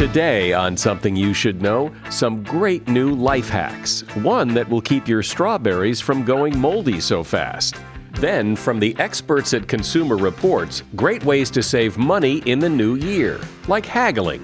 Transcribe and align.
Today, 0.00 0.54
on 0.54 0.78
Something 0.78 1.14
You 1.14 1.34
Should 1.34 1.60
Know, 1.60 1.94
some 2.08 2.42
great 2.42 2.88
new 2.88 3.10
life 3.14 3.50
hacks. 3.50 4.00
One 4.14 4.54
that 4.54 4.66
will 4.66 4.80
keep 4.80 5.06
your 5.06 5.22
strawberries 5.22 6.00
from 6.00 6.24
going 6.24 6.58
moldy 6.58 7.00
so 7.00 7.22
fast. 7.22 7.76
Then, 8.12 8.56
from 8.56 8.80
the 8.80 8.96
experts 8.98 9.52
at 9.52 9.68
Consumer 9.68 10.16
Reports, 10.16 10.84
great 10.96 11.22
ways 11.22 11.50
to 11.50 11.62
save 11.62 11.98
money 11.98 12.38
in 12.46 12.60
the 12.60 12.68
new 12.68 12.94
year, 12.94 13.42
like 13.68 13.84
haggling. 13.84 14.42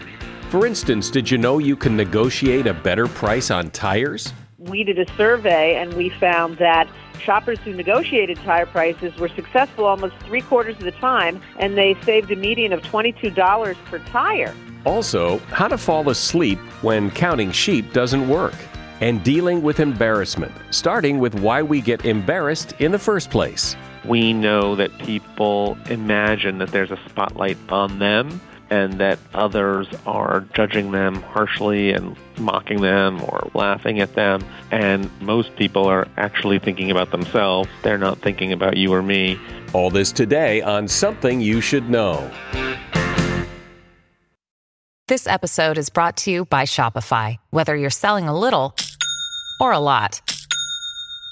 For 0.51 0.67
instance, 0.67 1.09
did 1.09 1.31
you 1.31 1.39
know 1.39 1.57
you 1.57 1.75
can 1.75 1.97
negotiate 1.97 2.67
a 2.67 2.75
better 2.75 3.07
price 3.07 3.51
on 3.51 3.71
tires? 3.71 4.35
We 4.59 4.85
did 4.85 4.99
a 4.99 5.11
survey 5.17 5.77
and 5.77 5.95
we 5.95 6.11
found 6.11 6.59
that 6.59 6.87
shoppers 7.21 7.59
who 7.61 7.73
negotiated 7.73 8.39
tire 8.39 8.67
prices 8.67 9.15
were 9.17 9.29
successful 9.29 9.85
almost 9.85 10.15
three 10.25 10.41
quarters 10.41 10.77
of 10.77 10.85
the 10.85 10.93
time, 10.93 11.41
and 11.59 11.77
they 11.77 11.97
saved 12.03 12.31
a 12.31 12.37
median 12.37 12.73
of 12.73 12.83
$22 12.83 13.77
per 13.87 13.99
tire. 14.01 14.55
Also, 14.85 15.39
how 15.51 15.69
to 15.69 15.77
fall 15.77 16.09
asleep 16.09 16.59
when 16.83 17.11
counting 17.11 17.51
sheep 17.51 17.93
doesn't 17.93 18.29
work, 18.29 18.55
and 19.01 19.23
dealing 19.25 19.63
with 19.63 19.81
embarrassment, 19.81 20.53
starting 20.71 21.19
with 21.19 21.35
why 21.41 21.63
we 21.63 21.81
get 21.81 22.05
embarrassed 22.05 22.73
in 22.79 22.93
the 22.93 22.99
first 22.99 23.31
place. 23.31 23.77
We 24.05 24.33
know 24.33 24.77
that 24.77 24.97
people 24.99 25.77
imagine 25.91 26.59
that 26.59 26.69
there's 26.69 26.93
a 26.93 26.99
spotlight 27.09 27.59
on 27.69 27.99
them 27.99 28.41
and 28.71 28.95
that 29.01 29.19
others 29.35 29.89
are 30.07 30.47
judging 30.55 30.91
them 30.91 31.23
harshly 31.23 31.93
and 31.93 32.17
mocking 32.39 32.81
them 32.81 33.23
or 33.23 33.49
laughing 33.55 34.01
at 34.01 34.15
them. 34.15 34.45
And 34.71 35.11
most 35.21 35.55
people 35.57 35.87
are 35.87 36.09
actually 36.17 36.59
thinking 36.59 36.91
about 36.91 37.11
themselves. 37.11 37.69
They're 37.83 37.99
not 37.99 38.19
thinking 38.19 38.53
about 38.53 38.77
you 38.77 38.93
or 38.93 39.03
me. 39.03 39.39
All 39.73 39.91
this 39.91 40.13
today 40.13 40.63
on 40.63 40.89
Something 40.89 41.41
You 41.41 41.61
Should 41.61 41.91
Know. 41.91 42.31
This 45.09 45.29
episode 45.29 45.79
is 45.79 45.89
brought 45.89 46.17
to 46.19 46.33
you 46.33 46.47
by 46.47 46.65
Shopify. 46.65 47.37
Whether 47.51 47.77
you're 47.77 47.91
selling 47.91 48.27
a 48.27 48.37
little 48.37 48.75
or 49.61 49.73
a 49.73 49.79
lot, 49.79 50.21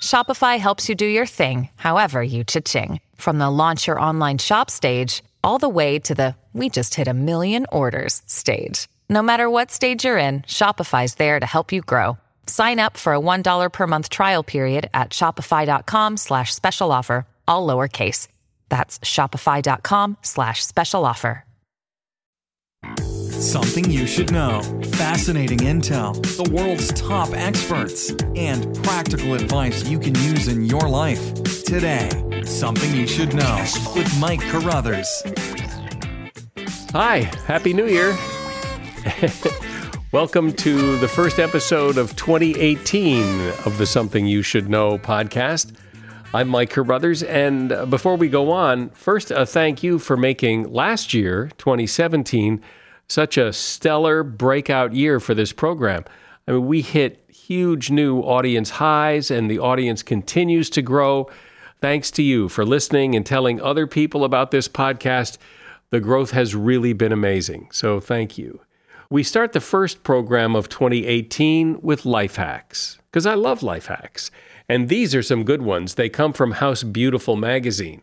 Shopify 0.00 0.58
helps 0.58 0.88
you 0.88 0.94
do 0.94 1.06
your 1.06 1.26
thing, 1.26 1.70
however 1.74 2.22
you 2.22 2.44
cha-ching. 2.44 3.00
From 3.16 3.38
the 3.38 3.50
launch 3.50 3.88
your 3.88 3.98
online 3.98 4.38
shop 4.38 4.70
stage, 4.70 5.24
all 5.42 5.58
the 5.58 5.68
way 5.68 5.98
to 5.98 6.14
the 6.14 6.36
we 6.54 6.70
just 6.70 6.94
hit 6.94 7.08
a 7.08 7.12
million 7.12 7.66
orders 7.72 8.22
stage. 8.26 8.86
No 9.10 9.22
matter 9.22 9.50
what 9.50 9.72
stage 9.72 10.04
you're 10.04 10.18
in, 10.18 10.42
Shopify's 10.42 11.16
there 11.16 11.40
to 11.40 11.46
help 11.46 11.72
you 11.72 11.82
grow. 11.82 12.16
Sign 12.46 12.78
up 12.78 12.96
for 12.96 13.12
a 13.12 13.18
$1 13.20 13.72
per 13.72 13.86
month 13.86 14.08
trial 14.08 14.44
period 14.44 14.88
at 14.94 15.10
shopify.com 15.10 16.16
slash 16.16 16.54
special 16.54 16.92
offer, 16.92 17.26
all 17.48 17.66
lowercase. 17.66 18.28
That's 18.68 19.00
shopify.com 19.00 20.18
slash 20.22 20.64
special 20.64 21.04
offer. 21.04 21.44
Something 23.40 23.90
you 23.90 24.06
should 24.06 24.32
know. 24.32 24.62
Fascinating 24.92 25.58
intel, 25.58 26.14
the 26.36 26.50
world's 26.50 26.92
top 26.94 27.30
experts, 27.32 28.10
and 28.36 28.74
practical 28.84 29.34
advice 29.34 29.84
you 29.88 29.98
can 29.98 30.14
use 30.14 30.48
in 30.48 30.64
your 30.64 30.88
life. 30.88 31.34
Today, 31.64 32.08
Something 32.44 32.94
You 32.94 33.06
Should 33.06 33.34
Know 33.34 33.64
with 33.94 34.18
Mike 34.20 34.40
Carruthers. 34.40 35.22
Hi, 36.94 37.28
Happy 37.48 37.72
New 37.72 37.88
Year. 37.88 38.16
Welcome 40.12 40.52
to 40.52 40.96
the 40.98 41.08
first 41.08 41.40
episode 41.40 41.98
of 41.98 42.14
2018 42.14 43.48
of 43.66 43.78
the 43.78 43.84
Something 43.84 44.28
You 44.28 44.42
Should 44.42 44.68
Know 44.68 44.96
podcast. 44.98 45.74
I'm 46.32 46.46
Mike 46.46 46.70
Carruthers, 46.70 47.24
and 47.24 47.90
before 47.90 48.14
we 48.14 48.28
go 48.28 48.52
on, 48.52 48.90
first 48.90 49.32
a 49.32 49.44
thank 49.44 49.82
you 49.82 49.98
for 49.98 50.16
making 50.16 50.72
last 50.72 51.12
year, 51.12 51.50
2017, 51.58 52.62
such 53.08 53.38
a 53.38 53.52
stellar 53.52 54.22
breakout 54.22 54.92
year 54.92 55.18
for 55.18 55.34
this 55.34 55.50
program. 55.52 56.04
I 56.46 56.52
mean, 56.52 56.64
we 56.64 56.80
hit 56.80 57.28
huge 57.28 57.90
new 57.90 58.20
audience 58.20 58.70
highs, 58.70 59.32
and 59.32 59.50
the 59.50 59.58
audience 59.58 60.04
continues 60.04 60.70
to 60.70 60.80
grow. 60.80 61.28
Thanks 61.80 62.12
to 62.12 62.22
you 62.22 62.48
for 62.48 62.64
listening 62.64 63.16
and 63.16 63.26
telling 63.26 63.60
other 63.60 63.88
people 63.88 64.22
about 64.22 64.52
this 64.52 64.68
podcast. 64.68 65.38
The 65.94 66.00
growth 66.00 66.32
has 66.32 66.56
really 66.56 66.92
been 66.92 67.12
amazing. 67.12 67.68
So, 67.70 68.00
thank 68.00 68.36
you. 68.36 68.62
We 69.10 69.22
start 69.22 69.52
the 69.52 69.60
first 69.60 70.02
program 70.02 70.56
of 70.56 70.68
2018 70.68 71.82
with 71.82 72.04
life 72.04 72.34
hacks, 72.34 72.98
because 73.12 73.26
I 73.26 73.34
love 73.34 73.62
life 73.62 73.86
hacks. 73.86 74.32
And 74.68 74.88
these 74.88 75.14
are 75.14 75.22
some 75.22 75.44
good 75.44 75.62
ones. 75.62 75.94
They 75.94 76.08
come 76.08 76.32
from 76.32 76.50
House 76.50 76.82
Beautiful 76.82 77.36
magazine. 77.36 78.02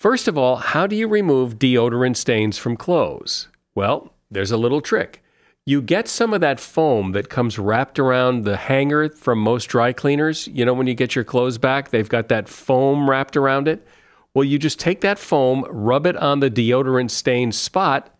First 0.00 0.26
of 0.26 0.36
all, 0.36 0.56
how 0.56 0.88
do 0.88 0.96
you 0.96 1.06
remove 1.06 1.60
deodorant 1.60 2.16
stains 2.16 2.58
from 2.58 2.76
clothes? 2.76 3.46
Well, 3.76 4.12
there's 4.28 4.50
a 4.50 4.56
little 4.56 4.80
trick. 4.80 5.22
You 5.64 5.80
get 5.80 6.08
some 6.08 6.34
of 6.34 6.40
that 6.40 6.58
foam 6.58 7.12
that 7.12 7.28
comes 7.28 7.56
wrapped 7.56 8.00
around 8.00 8.42
the 8.42 8.56
hanger 8.56 9.10
from 9.10 9.38
most 9.38 9.66
dry 9.66 9.92
cleaners. 9.92 10.48
You 10.48 10.64
know, 10.64 10.74
when 10.74 10.88
you 10.88 10.94
get 10.94 11.14
your 11.14 11.22
clothes 11.22 11.56
back, 11.56 11.90
they've 11.90 12.08
got 12.08 12.26
that 12.30 12.48
foam 12.48 13.08
wrapped 13.08 13.36
around 13.36 13.68
it. 13.68 13.86
Well, 14.34 14.44
you 14.44 14.58
just 14.58 14.80
take 14.80 15.02
that 15.02 15.18
foam, 15.18 15.64
rub 15.68 16.06
it 16.06 16.16
on 16.16 16.40
the 16.40 16.50
deodorant 16.50 17.10
stained 17.10 17.54
spot, 17.54 18.14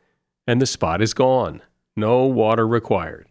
and 0.47 0.61
the 0.61 0.67
spot 0.67 1.01
is 1.01 1.15
gone. 1.15 1.63
No 1.97 2.27
water 2.27 2.67
required. 2.67 3.29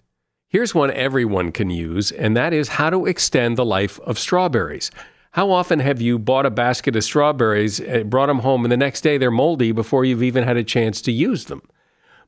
Here's 0.47 0.75
one 0.75 0.91
everyone 0.91 1.51
can 1.51 1.69
use, 1.69 2.11
and 2.11 2.35
that 2.35 2.53
is 2.53 2.69
how 2.69 2.89
to 2.89 3.05
extend 3.05 3.57
the 3.57 3.65
life 3.65 3.99
of 4.01 4.19
strawberries. 4.19 4.91
How 5.31 5.49
often 5.51 5.79
have 5.79 6.01
you 6.01 6.19
bought 6.19 6.45
a 6.45 6.51
basket 6.51 6.95
of 6.95 7.03
strawberries, 7.03 7.79
eh, 7.79 8.03
brought 8.03 8.27
them 8.27 8.39
home, 8.39 8.65
and 8.65 8.71
the 8.71 8.77
next 8.77 9.01
day 9.01 9.17
they're 9.17 9.31
moldy 9.31 9.71
before 9.71 10.03
you've 10.03 10.23
even 10.23 10.43
had 10.43 10.57
a 10.57 10.63
chance 10.63 11.01
to 11.03 11.11
use 11.11 11.45
them? 11.45 11.61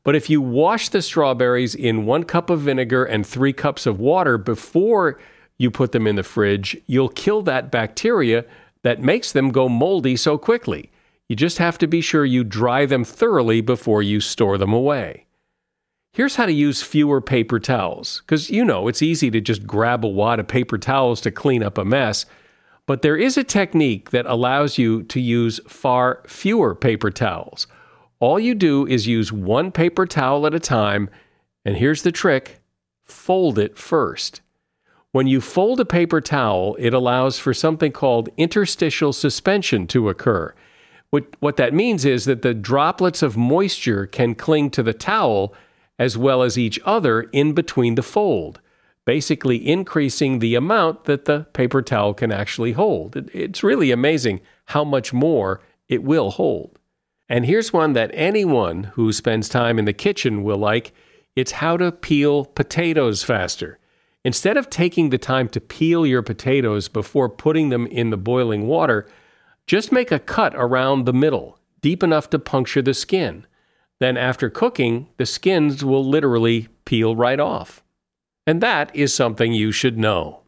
But 0.03 0.15
if 0.15 0.29
you 0.29 0.41
wash 0.41 0.89
the 0.89 1.01
strawberries 1.01 1.75
in 1.75 2.05
one 2.05 2.23
cup 2.23 2.49
of 2.49 2.61
vinegar 2.61 3.03
and 3.03 3.25
three 3.25 3.53
cups 3.53 3.85
of 3.85 3.99
water 3.99 4.37
before 4.37 5.19
you 5.57 5.71
put 5.71 5.91
them 5.91 6.07
in 6.07 6.15
the 6.15 6.23
fridge, 6.23 6.77
you'll 6.87 7.09
kill 7.09 7.41
that 7.41 7.71
bacteria 7.71 8.45
that 8.83 9.01
makes 9.01 9.31
them 9.31 9.51
go 9.51 9.67
moldy 9.67 10.15
so 10.15 10.37
quickly. 10.37 10.91
You 11.27 11.35
just 11.35 11.57
have 11.57 11.77
to 11.79 11.87
be 11.87 12.01
sure 12.01 12.25
you 12.25 12.43
dry 12.43 12.85
them 12.85 13.03
thoroughly 13.03 13.61
before 13.61 14.03
you 14.03 14.19
store 14.19 14.57
them 14.57 14.73
away. 14.73 15.25
Here's 16.11 16.35
how 16.35 16.45
to 16.45 16.53
use 16.53 16.83
fewer 16.83 17.21
paper 17.21 17.59
towels, 17.59 18.21
because 18.21 18.51
you 18.51 18.63
know 18.63 18.87
it's 18.87 19.01
easy 19.01 19.31
to 19.31 19.41
just 19.41 19.65
grab 19.65 20.05
a 20.05 20.07
wad 20.07 20.39
of 20.39 20.47
paper 20.47 20.77
towels 20.77 21.19
to 21.21 21.31
clean 21.31 21.63
up 21.63 21.77
a 21.79 21.83
mess, 21.83 22.27
but 22.85 23.01
there 23.01 23.17
is 23.17 23.35
a 23.35 23.43
technique 23.43 24.11
that 24.11 24.27
allows 24.27 24.77
you 24.77 25.01
to 25.03 25.19
use 25.19 25.59
far 25.67 26.21
fewer 26.27 26.75
paper 26.75 27.09
towels. 27.09 27.65
All 28.19 28.39
you 28.39 28.53
do 28.53 28.85
is 28.85 29.07
use 29.07 29.31
one 29.31 29.71
paper 29.71 30.05
towel 30.05 30.45
at 30.45 30.53
a 30.53 30.59
time, 30.59 31.09
and 31.65 31.77
here's 31.77 32.03
the 32.03 32.11
trick 32.11 32.59
fold 33.05 33.57
it 33.57 33.75
first. 33.77 34.41
When 35.13 35.27
you 35.27 35.41
fold 35.41 35.79
a 35.79 35.85
paper 35.85 36.21
towel, 36.21 36.75
it 36.79 36.91
allows 36.91 37.37
for 37.37 37.53
something 37.53 37.91
called 37.91 38.29
interstitial 38.35 39.13
suspension 39.13 39.85
to 39.87 40.09
occur. 40.09 40.55
What, 41.11 41.35
what 41.39 41.55
that 41.57 41.71
means 41.71 42.03
is 42.03 42.25
that 42.25 42.41
the 42.41 42.55
droplets 42.55 43.21
of 43.21 43.37
moisture 43.37 44.07
can 44.07 44.33
cling 44.33 44.71
to 44.71 44.81
the 44.81 44.91
towel 44.91 45.53
as 45.99 46.17
well 46.17 46.41
as 46.41 46.57
each 46.57 46.79
other 46.83 47.21
in 47.31 47.53
between 47.53 47.93
the 47.93 48.01
fold, 48.01 48.59
basically 49.05 49.69
increasing 49.69 50.39
the 50.39 50.55
amount 50.55 51.03
that 51.03 51.25
the 51.25 51.45
paper 51.53 51.83
towel 51.83 52.15
can 52.15 52.31
actually 52.31 52.71
hold. 52.71 53.15
It, 53.15 53.29
it's 53.35 53.61
really 53.61 53.91
amazing 53.91 54.41
how 54.65 54.83
much 54.83 55.13
more 55.13 55.61
it 55.87 56.01
will 56.01 56.31
hold. 56.31 56.79
And 57.29 57.45
here's 57.45 57.71
one 57.71 57.93
that 57.93 58.09
anyone 58.15 58.85
who 58.95 59.13
spends 59.13 59.47
time 59.47 59.77
in 59.77 59.85
the 59.85 59.93
kitchen 59.93 60.41
will 60.41 60.57
like 60.57 60.91
it's 61.35 61.51
how 61.51 61.77
to 61.77 61.91
peel 61.91 62.45
potatoes 62.45 63.21
faster. 63.21 63.77
Instead 64.25 64.55
of 64.55 64.69
taking 64.69 65.09
the 65.09 65.17
time 65.17 65.49
to 65.49 65.59
peel 65.59 66.05
your 66.05 66.21
potatoes 66.21 66.87
before 66.87 67.27
putting 67.27 67.69
them 67.69 67.85
in 67.87 68.09
the 68.09 68.17
boiling 68.17 68.67
water, 68.67 69.05
just 69.67 69.91
make 69.91 70.11
a 70.11 70.19
cut 70.19 70.53
around 70.55 71.05
the 71.05 71.13
middle, 71.13 71.59
deep 71.81 72.01
enough 72.01 72.29
to 72.29 72.39
puncture 72.39 72.81
the 72.81 72.93
skin. 72.93 73.45
Then, 73.99 74.15
after 74.15 74.49
cooking, 74.49 75.09
the 75.17 75.25
skins 75.25 75.83
will 75.83 76.05
literally 76.05 76.69
peel 76.85 77.15
right 77.15 77.39
off. 77.39 77.83
And 78.47 78.61
that 78.61 78.95
is 78.95 79.13
something 79.13 79.53
you 79.53 79.71
should 79.71 79.97
know. 79.97 80.41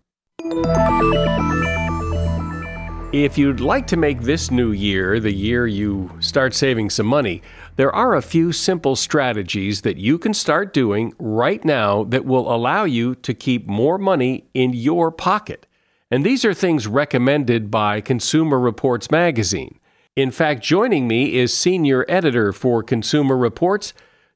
If 3.13 3.37
you'd 3.37 3.61
like 3.61 3.87
to 3.87 3.97
make 3.97 4.21
this 4.21 4.51
new 4.51 4.71
year 4.71 5.19
the 5.21 5.31
year 5.31 5.67
you 5.67 6.11
start 6.19 6.53
saving 6.53 6.89
some 6.89 7.05
money, 7.05 7.41
there 7.75 7.93
are 7.93 8.15
a 8.15 8.21
few 8.21 8.51
simple 8.51 8.95
strategies 8.95 9.81
that 9.81 9.97
you 9.97 10.17
can 10.17 10.33
start 10.33 10.73
doing 10.73 11.13
right 11.19 11.63
now 11.65 12.03
that 12.05 12.25
will 12.25 12.53
allow 12.53 12.85
you 12.85 13.15
to 13.15 13.33
keep 13.33 13.67
more 13.67 13.97
money 13.97 14.45
in 14.53 14.73
your 14.73 15.11
pocket. 15.11 15.67
And 16.09 16.25
these 16.25 16.45
are 16.45 16.53
things 16.53 16.87
recommended 16.87 17.69
by 17.69 17.99
Consumer 17.99 18.59
Reports 18.59 19.11
magazine. 19.11 19.79
In 20.15 20.31
fact, 20.31 20.63
joining 20.63 21.07
me 21.07 21.35
is 21.35 21.53
senior 21.53 22.05
editor 22.07 22.53
for 22.53 22.81
Consumer 22.81 23.35
Reports, 23.35 23.93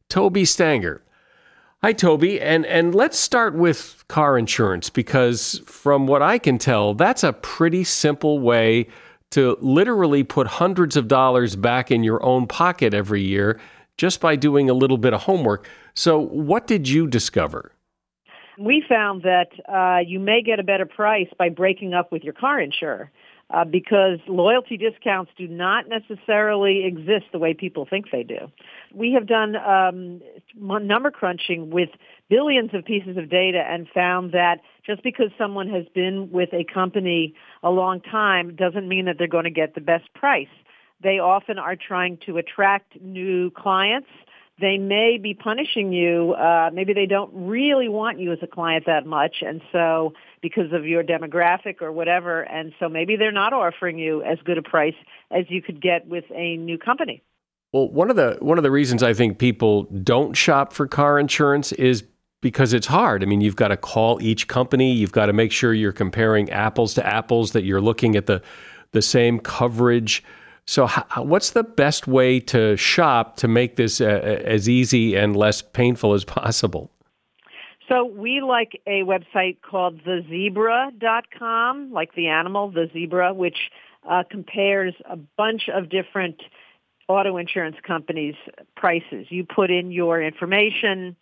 Tobie 0.10 0.48
Stanger. 0.48 1.02
Hi, 1.82 1.94
Tobie, 1.94 2.42
and 2.42 2.66
and 2.66 2.94
let's 2.94 3.18
start 3.18 3.56
with 3.56 4.04
car 4.10 4.38
insurance 4.38 4.90
because 4.90 5.62
from 5.66 6.08
what 6.08 6.22
I 6.22 6.38
can 6.38 6.58
tell, 6.58 6.94
that's 6.94 7.24
a 7.24 7.32
pretty 7.32 7.86
simple 7.86 8.40
way 8.40 8.88
to 9.32 9.58
literally 9.62 10.24
put 10.24 10.48
hundreds 10.48 10.98
of 10.98 11.08
dollars 11.08 11.56
back 11.56 11.92
in 11.92 12.04
your 12.04 12.24
own 12.24 12.48
pocket 12.48 12.94
every 12.94 13.22
year, 13.22 13.60
just 13.98 14.22
by 14.22 14.36
doing 14.36 14.70
a 14.70 14.74
little 14.74 14.98
bit 14.98 15.14
of 15.14 15.24
homework. 15.24 15.68
So, 15.94 16.20
what 16.20 16.68
did 16.68 16.88
you 16.88 17.08
discover? 17.08 17.72
We 18.58 18.84
found 18.88 19.24
that 19.24 19.50
uh, 19.68 20.00
you 20.06 20.20
may 20.20 20.42
get 20.42 20.60
a 20.60 20.64
better 20.64 20.86
price 20.86 21.30
by 21.38 21.50
breaking 21.50 21.94
up 21.94 22.12
with 22.12 22.24
your 22.24 22.34
car 22.34 22.60
insurer. 22.60 23.12
Uh, 23.52 23.66
because 23.66 24.20
loyalty 24.28 24.78
discounts 24.78 25.32
do 25.36 25.48
not 25.48 25.86
necessarily 25.90 26.86
exist 26.86 27.26
the 27.32 27.40
way 27.40 27.52
people 27.52 27.88
think 27.90 28.06
they 28.12 28.22
do. 28.22 28.38
We 28.94 29.12
have 29.14 29.26
done 29.26 29.56
um, 29.56 30.22
number 30.56 31.10
crunching 31.10 31.72
with 31.72 31.90
billions 32.30 32.76
of 32.76 32.86
pieces 32.86 33.18
of 33.18 33.28
data 33.28 33.64
and 33.68 33.88
found 33.90 34.34
that 34.34 34.60
just 34.90 35.04
because 35.04 35.30
someone 35.38 35.70
has 35.70 35.86
been 35.94 36.30
with 36.32 36.50
a 36.54 36.64
company 36.64 37.36
a 37.62 37.70
long 37.70 38.02
time 38.02 38.56
doesn't 38.56 38.88
mean 38.88 39.06
that 39.06 39.18
they're 39.18 39.28
going 39.28 39.44
to 39.44 39.52
get 39.52 39.76
the 39.76 39.82
best 39.82 40.12
price. 40.14 40.48
They 41.02 41.20
often 41.20 41.60
are 41.60 41.76
trying 41.76 42.18
to 42.26 42.38
attract 42.38 43.00
new 43.00 43.52
clients 43.52 44.10
they 44.60 44.78
may 44.78 45.18
be 45.22 45.34
punishing 45.34 45.94
you. 45.94 46.34
Uh, 46.34 46.70
maybe 46.74 46.94
they 46.94 47.06
don't 47.06 47.32
really 47.34 47.88
want 47.88 48.20
you 48.20 48.32
as 48.32 48.40
a 48.42 48.48
client 48.48 48.86
that 48.88 49.06
much, 49.06 49.38
and 49.42 49.62
so 49.72 50.14
because 50.42 50.74
of 50.74 50.86
your 50.86 51.04
demographic 51.04 51.82
or 51.82 51.92
whatever, 51.92 52.42
and 52.42 52.74
so 52.80 52.90
maybe 52.90 53.16
they're 53.16 53.32
not 53.32 53.54
offering 53.54 53.98
you 53.98 54.22
as 54.24 54.38
good 54.44 54.58
a 54.58 54.62
price 54.62 54.96
as 55.32 55.46
you 55.50 55.62
could 55.62 55.82
get 55.82 56.08
with 56.08 56.26
a 56.34 56.58
new 56.58 56.78
company. 56.78 57.24
Well, 57.72 57.90
one 57.90 58.10
of 58.10 58.16
the 58.16 58.38
one 58.42 58.58
of 58.58 58.64
the 58.64 58.72
reasons 58.72 59.04
I 59.04 59.14
think 59.14 59.38
people 59.38 59.84
don't 59.84 60.36
shop 60.36 60.74
for 60.74 60.88
car 60.88 61.20
insurance 61.20 61.72
is 61.74 62.04
because 62.42 62.74
it's 62.74 62.88
hard. 62.88 63.24
I 63.24 63.26
mean, 63.26 63.42
you've 63.42 63.56
got 63.56 63.70
to 63.70 63.78
call 63.78 64.22
each 64.22 64.48
company, 64.48 64.92
you've 64.92 65.12
got 65.12 65.28
to 65.28 65.34
make 65.34 65.52
sure 65.52 65.74
you're 65.74 65.92
comparing 65.92 66.50
apples 66.50 66.94
to 66.96 67.06
apples, 67.06 67.52
that 67.52 67.64
you're 67.64 67.82
looking 67.82 68.16
at 68.16 68.26
the 68.26 68.42
the 68.92 69.02
same 69.02 69.40
coverage. 69.40 70.24
So, 70.66 70.86
how, 70.88 71.24
what's 71.24 71.52
the 71.52 71.64
best 71.64 72.08
way 72.08 72.40
to 72.42 72.76
shop 72.78 73.38
to 73.38 73.48
make 73.48 73.76
this 73.76 74.02
uh, 74.02 74.06
as 74.06 74.70
easy 74.70 75.16
and 75.16 75.36
less 75.36 75.62
painful 75.62 76.14
as 76.14 76.24
possible? 76.24 76.92
So 77.90 78.06
we 78.06 78.40
like 78.42 78.80
a 78.86 79.02
website 79.02 79.58
called 79.64 80.04
thezebra.com, 80.04 81.92
like 81.92 82.14
the 82.14 82.28
animal, 82.28 82.70
the 82.70 82.88
zebra, 82.94 83.34
which 83.34 83.58
uh, 84.08 84.24
compares 84.30 84.94
a 85.10 85.16
bunch 85.16 85.70
of 85.74 85.90
different 85.90 86.40
auto 87.08 87.38
insurance 87.38 87.78
companies' 87.82 88.36
prices. 88.76 89.26
You 89.30 89.44
put 89.44 89.72
in 89.72 89.92
your 89.92 90.22
information, 90.22 91.16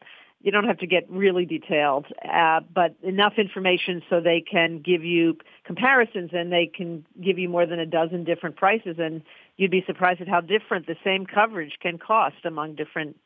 you 0.47 0.51
don't 0.53 0.63
have 0.63 0.77
to 0.77 0.87
get 0.87 1.05
really 1.09 1.45
detailed, 1.45 2.05
uh, 2.23 2.61
but 2.73 2.95
enough 3.03 3.33
information 3.37 4.01
so 4.09 4.21
they 4.21 4.41
can 4.49 4.79
give 4.79 5.03
you 5.03 5.37
comparisons 5.65 6.29
and 6.31 6.53
they 6.53 6.71
can 6.73 7.05
give 7.21 7.37
you 7.37 7.49
more 7.49 7.65
than 7.65 7.79
a 7.79 7.85
dozen 7.85 8.23
different 8.23 8.55
prices. 8.55 8.95
And 8.97 9.23
you'd 9.57 9.71
be 9.71 9.83
surprised 9.85 10.21
at 10.21 10.29
how 10.29 10.39
different 10.39 10.87
the 10.87 10.95
same 11.03 11.25
coverage 11.25 11.73
can 11.81 11.97
cost 11.97 12.45
among 12.45 12.75
different 12.75 13.17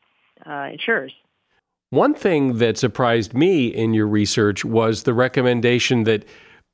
uh, 0.47 0.69
insurers. 0.73 1.13
One 1.91 2.15
thing 2.15 2.57
that 2.57 2.79
surprised 2.79 3.35
me 3.35 3.67
in 3.67 3.93
your 3.93 4.07
research 4.07 4.65
was 4.65 5.03
the 5.03 5.13
recommendation 5.13 6.05
that 6.05 6.25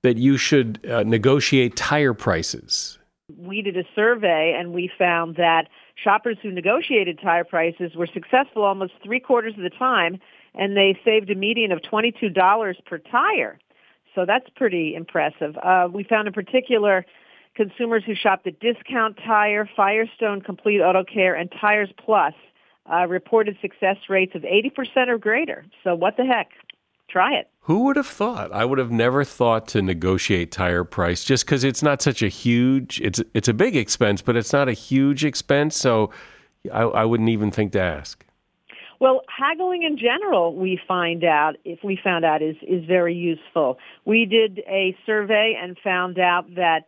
that 0.03 0.15
you 0.15 0.37
should 0.37 0.79
uh, 0.89 1.03
negotiate 1.03 1.75
tire 1.75 2.13
prices. 2.13 2.99
We 3.35 3.61
did 3.61 3.75
a 3.75 3.83
survey 3.95 4.55
and 4.57 4.71
we 4.71 4.89
found 4.97 5.35
that 5.35 5.67
shoppers 6.01 6.37
who 6.41 6.51
negotiated 6.51 7.19
tire 7.21 7.43
prices 7.43 7.95
were 7.95 8.07
successful 8.07 8.63
almost 8.63 8.93
three 9.03 9.19
quarters 9.19 9.55
of 9.57 9.63
the 9.63 9.71
time, 9.71 10.19
and 10.57 10.75
they 10.75 10.99
saved 11.05 11.29
a 11.29 11.35
median 11.35 11.71
of 11.71 11.79
$22 11.79 12.85
per 12.85 12.97
tire. 12.97 13.59
So 14.15 14.25
that's 14.25 14.49
pretty 14.55 14.95
impressive. 14.95 15.55
Uh, 15.57 15.87
we 15.91 16.03
found 16.03 16.27
in 16.27 16.33
particular 16.33 17.05
consumers 17.55 18.03
who 18.05 18.15
shopped 18.15 18.47
at 18.47 18.59
Discount 18.59 19.17
Tire, 19.25 19.69
Firestone 19.75 20.41
Complete 20.41 20.81
Auto 20.81 21.03
Care, 21.03 21.35
and 21.35 21.51
Tires 21.61 21.89
Plus 22.03 22.33
uh, 22.91 23.05
reported 23.07 23.57
success 23.61 23.97
rates 24.09 24.33
of 24.35 24.41
80% 24.41 25.07
or 25.07 25.17
greater. 25.17 25.65
So 25.83 25.93
what 25.95 26.17
the 26.17 26.25
heck? 26.25 26.49
Try 27.09 27.35
it. 27.35 27.49
Who 27.61 27.85
would 27.85 27.95
have 27.95 28.07
thought? 28.07 28.51
I 28.51 28.65
would 28.65 28.79
have 28.79 28.91
never 28.91 29.23
thought 29.23 29.67
to 29.69 29.81
negotiate 29.81 30.51
tire 30.51 30.83
price 30.83 31.23
just 31.23 31.45
because 31.45 31.63
it's 31.63 31.81
not 31.81 32.01
such 32.01 32.21
a 32.21 32.27
huge. 32.27 32.99
It's 32.99 33.21
it's 33.33 33.47
a 33.47 33.53
big 33.53 33.77
expense, 33.77 34.21
but 34.21 34.35
it's 34.35 34.51
not 34.51 34.67
a 34.67 34.73
huge 34.73 35.23
expense. 35.23 35.77
So 35.77 36.11
I, 36.71 36.81
I 36.81 37.05
wouldn't 37.05 37.29
even 37.29 37.49
think 37.49 37.71
to 37.73 37.81
ask. 37.81 38.25
Well, 38.99 39.21
haggling 39.27 39.83
in 39.83 39.97
general, 39.97 40.55
we 40.55 40.79
find 40.87 41.23
out 41.23 41.57
if 41.63 41.83
we 41.83 41.99
found 42.03 42.25
out 42.25 42.41
is 42.41 42.55
is 42.61 42.83
very 42.85 43.13
useful. 43.13 43.77
We 44.05 44.25
did 44.25 44.59
a 44.67 44.97
survey 45.05 45.55
and 45.61 45.77
found 45.83 46.17
out 46.17 46.55
that 46.55 46.87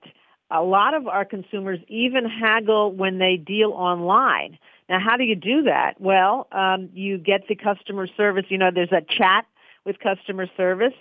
a 0.52 0.64
lot 0.64 0.96
of 0.96 1.08
our 1.08 1.26
consumers 1.26 1.80
even 1.88 2.26
haggle 2.26 2.92
when 2.92 3.20
they 3.20 3.38
deal 3.38 3.72
online. 3.72 4.58
Now, 4.90 5.00
how 5.00 5.18
do 5.18 5.24
you 5.24 5.36
do 5.36 5.64
that? 5.64 6.02
Well, 6.02 6.48
um, 6.52 6.90
you 6.94 7.20
get 7.20 7.48
the 7.48 7.56
customer 7.56 8.08
service. 8.08 8.46
You 8.50 8.58
know, 8.58 8.72
there's 8.74 8.92
a 8.92 9.02
chat 9.02 9.46
with 9.86 10.00
customer 10.00 10.48
service. 10.58 10.96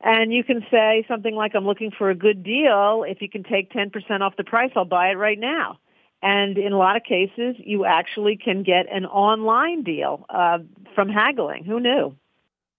And 0.00 0.32
you 0.32 0.44
can 0.44 0.64
say 0.70 1.04
something 1.08 1.34
like, 1.34 1.54
I'm 1.54 1.66
looking 1.66 1.90
for 1.90 2.10
a 2.10 2.14
good 2.14 2.42
deal. 2.42 3.04
If 3.06 3.20
you 3.20 3.28
can 3.28 3.42
take 3.42 3.72
10% 3.72 4.20
off 4.20 4.36
the 4.36 4.44
price, 4.44 4.70
I'll 4.76 4.84
buy 4.84 5.08
it 5.08 5.16
right 5.16 5.38
now. 5.38 5.78
And 6.22 6.58
in 6.58 6.72
a 6.72 6.78
lot 6.78 6.96
of 6.96 7.02
cases, 7.04 7.56
you 7.58 7.84
actually 7.84 8.36
can 8.36 8.62
get 8.62 8.86
an 8.90 9.06
online 9.06 9.82
deal 9.82 10.24
uh, 10.28 10.58
from 10.94 11.08
haggling. 11.08 11.64
Who 11.64 11.78
knew? 11.78 12.16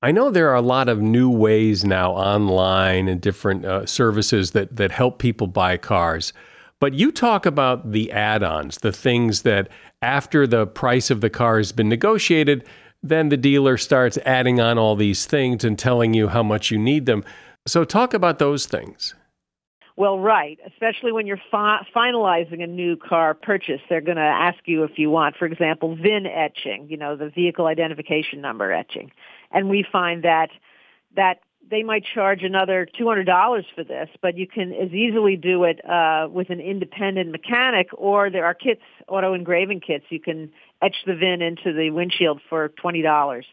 I 0.01 0.11
know 0.11 0.29
there 0.29 0.49
are 0.49 0.55
a 0.55 0.61
lot 0.61 0.89
of 0.89 1.01
new 1.01 1.29
ways 1.29 1.83
now 1.83 2.11
online 2.11 3.07
and 3.07 3.19
different 3.19 3.65
uh, 3.65 3.85
services 3.85 4.51
that, 4.51 4.75
that 4.75 4.91
help 4.91 5.17
people 5.17 5.47
buy 5.47 5.77
cars. 5.77 6.33
But 6.79 6.93
you 6.93 7.11
talk 7.11 7.47
about 7.47 7.91
the 7.91 8.11
add 8.11 8.43
ons, 8.43 8.77
the 8.77 8.91
things 8.91 9.41
that 9.41 9.69
after 10.03 10.45
the 10.45 10.67
price 10.67 11.09
of 11.09 11.21
the 11.21 11.29
car 11.29 11.57
has 11.57 11.71
been 11.71 11.89
negotiated, 11.89 12.63
then 13.01 13.29
the 13.29 13.37
dealer 13.37 13.77
starts 13.77 14.19
adding 14.25 14.59
on 14.59 14.77
all 14.77 14.95
these 14.95 15.25
things 15.25 15.63
and 15.63 15.77
telling 15.79 16.13
you 16.13 16.27
how 16.27 16.43
much 16.43 16.69
you 16.69 16.77
need 16.77 17.07
them. 17.07 17.23
So, 17.65 17.83
talk 17.83 18.13
about 18.13 18.39
those 18.39 18.65
things. 18.65 19.15
Well, 19.97 20.19
right, 20.19 20.59
especially 20.67 21.11
when 21.11 21.25
you're 21.25 21.41
fi- 21.49 21.83
finalizing 21.93 22.63
a 22.63 22.67
new 22.67 22.95
car 22.97 23.33
purchase, 23.33 23.81
they're 23.89 23.99
going 23.99 24.17
to 24.17 24.21
ask 24.21 24.59
you 24.65 24.83
if 24.83 24.91
you 24.97 25.09
want, 25.09 25.35
for 25.35 25.45
example, 25.45 25.95
VIN 25.95 26.27
etching, 26.27 26.87
you 26.87 26.97
know, 26.97 27.15
the 27.15 27.31
vehicle 27.31 27.65
identification 27.65 28.39
number 28.39 28.71
etching. 28.71 29.11
And 29.51 29.69
we 29.69 29.83
find 29.91 30.23
that 30.23 30.49
that 31.15 31.39
they 31.69 31.81
might 31.81 32.03
charge 32.13 32.43
another 32.43 32.87
$200 32.97 33.63
for 33.75 33.83
this, 33.83 34.07
but 34.21 34.37
you 34.37 34.47
can 34.47 34.71
as 34.71 34.91
easily 34.91 35.35
do 35.35 35.63
it 35.63 35.83
uh, 35.83 36.27
with 36.29 36.51
an 36.51 36.61
independent 36.61 37.31
mechanic, 37.31 37.87
or 37.93 38.29
there 38.29 38.45
are 38.45 38.53
kits, 38.53 38.83
auto 39.07 39.33
engraving 39.33 39.81
kits. 39.81 40.05
You 40.09 40.19
can 40.19 40.51
etch 40.81 40.95
the 41.07 41.15
VIN 41.15 41.41
into 41.41 41.73
the 41.73 41.89
windshield 41.89 42.39
for 42.47 42.69
$20. 42.69 43.43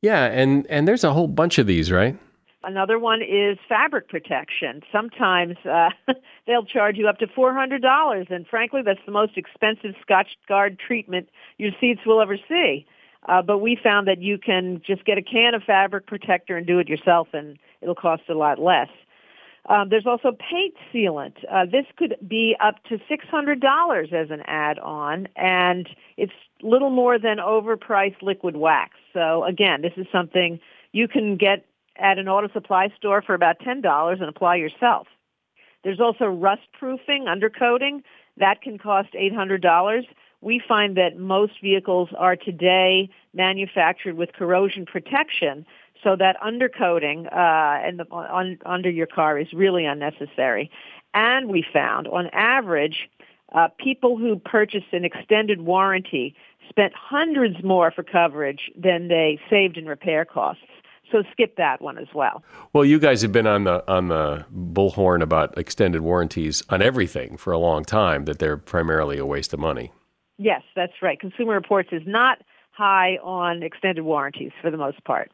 Yeah, 0.00 0.26
and, 0.26 0.64
and 0.68 0.86
there's 0.86 1.02
a 1.02 1.12
whole 1.12 1.26
bunch 1.26 1.58
of 1.58 1.66
these, 1.66 1.90
right? 1.90 2.16
Another 2.64 2.98
one 2.98 3.22
is 3.22 3.56
fabric 3.68 4.08
protection. 4.08 4.82
Sometimes 4.90 5.56
uh, 5.64 5.90
they'll 6.46 6.64
charge 6.64 6.96
you 6.96 7.06
up 7.08 7.18
to 7.18 7.26
$400, 7.28 8.30
and 8.30 8.46
frankly, 8.48 8.82
that's 8.84 9.00
the 9.06 9.12
most 9.12 9.36
expensive 9.36 9.94
Scotchgard 10.08 10.78
treatment 10.78 11.28
your 11.56 11.70
seats 11.80 12.00
will 12.04 12.20
ever 12.20 12.36
see. 12.48 12.84
Uh, 13.28 13.42
but 13.42 13.58
we 13.58 13.78
found 13.80 14.08
that 14.08 14.20
you 14.20 14.38
can 14.38 14.80
just 14.84 15.04
get 15.04 15.18
a 15.18 15.22
can 15.22 15.54
of 15.54 15.62
fabric 15.62 16.06
protector 16.06 16.56
and 16.56 16.66
do 16.66 16.78
it 16.78 16.88
yourself, 16.88 17.28
and 17.32 17.58
it'll 17.80 17.94
cost 17.94 18.22
a 18.28 18.34
lot 18.34 18.58
less. 18.58 18.88
Um, 19.68 19.88
there's 19.90 20.06
also 20.06 20.32
paint 20.32 20.74
sealant. 20.92 21.34
Uh, 21.50 21.66
this 21.66 21.84
could 21.96 22.16
be 22.26 22.56
up 22.58 22.82
to 22.84 22.98
$600 22.98 24.12
as 24.12 24.30
an 24.30 24.40
add-on, 24.46 25.28
and 25.36 25.88
it's 26.16 26.32
little 26.62 26.90
more 26.90 27.18
than 27.18 27.36
overpriced 27.38 28.22
liquid 28.22 28.56
wax. 28.56 28.96
So 29.12 29.44
again, 29.44 29.82
this 29.82 29.92
is 29.96 30.06
something 30.10 30.58
you 30.92 31.06
can 31.06 31.36
get 31.36 31.64
at 31.98 32.18
an 32.18 32.28
auto 32.28 32.52
supply 32.52 32.92
store 32.96 33.22
for 33.22 33.34
about 33.34 33.58
$10 33.60 34.12
and 34.12 34.22
apply 34.22 34.56
yourself. 34.56 35.06
There's 35.84 36.00
also 36.00 36.26
rust 36.26 36.62
proofing, 36.78 37.26
undercoating. 37.26 38.02
That 38.36 38.62
can 38.62 38.78
cost 38.78 39.12
$800 39.12 40.04
we 40.40 40.62
find 40.66 40.96
that 40.96 41.18
most 41.18 41.60
vehicles 41.60 42.10
are 42.16 42.36
today 42.36 43.10
manufactured 43.34 44.16
with 44.16 44.32
corrosion 44.32 44.86
protection, 44.86 45.66
so 46.02 46.14
that 46.14 46.36
undercoating 46.40 47.26
uh, 47.26 47.90
the, 47.96 48.06
on, 48.10 48.58
under 48.64 48.88
your 48.88 49.08
car 49.08 49.38
is 49.38 49.52
really 49.52 49.84
unnecessary. 49.84 50.70
And 51.12 51.48
we 51.48 51.64
found, 51.72 52.06
on 52.06 52.28
average, 52.28 53.08
uh, 53.52 53.68
people 53.78 54.16
who 54.16 54.36
purchased 54.38 54.92
an 54.92 55.04
extended 55.04 55.62
warranty 55.62 56.36
spent 56.68 56.92
hundreds 56.94 57.64
more 57.64 57.90
for 57.90 58.04
coverage 58.04 58.70
than 58.76 59.08
they 59.08 59.40
saved 59.50 59.76
in 59.76 59.86
repair 59.86 60.24
costs. 60.24 60.62
So 61.10 61.22
skip 61.32 61.56
that 61.56 61.80
one 61.80 61.98
as 61.98 62.08
well. 62.14 62.42
Well, 62.72 62.84
you 62.84 62.98
guys 62.98 63.22
have 63.22 63.32
been 63.32 63.46
on 63.46 63.64
the 63.64 63.82
on 63.90 64.08
the 64.08 64.44
bullhorn 64.54 65.22
about 65.22 65.56
extended 65.56 66.02
warranties 66.02 66.62
on 66.68 66.82
everything 66.82 67.36
for 67.36 67.52
a 67.52 67.58
long 67.58 67.84
time. 67.84 68.24
That 68.26 68.38
they're 68.38 68.56
primarily 68.56 69.18
a 69.18 69.26
waste 69.26 69.52
of 69.54 69.60
money. 69.60 69.92
Yes, 70.38 70.62
that's 70.76 70.92
right. 71.02 71.18
Consumer 71.18 71.54
Reports 71.54 71.88
is 71.92 72.02
not 72.06 72.38
high 72.70 73.18
on 73.22 73.62
extended 73.62 74.02
warranties 74.02 74.52
for 74.62 74.70
the 74.70 74.76
most 74.76 75.02
part. 75.04 75.32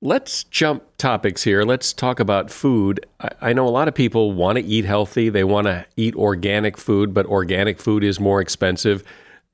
Let's 0.00 0.44
jump 0.44 0.84
topics 0.98 1.42
here. 1.42 1.62
Let's 1.62 1.92
talk 1.92 2.20
about 2.20 2.50
food. 2.50 3.06
I, 3.40 3.54
know 3.54 3.66
a 3.66 3.70
lot 3.70 3.88
of 3.88 3.94
people 3.94 4.32
want 4.32 4.58
to 4.58 4.64
eat 4.64 4.84
healthy, 4.84 5.30
they 5.30 5.44
want 5.44 5.66
to 5.66 5.86
eat 5.96 6.14
organic 6.14 6.76
food, 6.76 7.14
but 7.14 7.24
organic 7.26 7.80
food 7.80 8.04
is 8.04 8.20
more 8.20 8.40
expensive. 8.40 9.02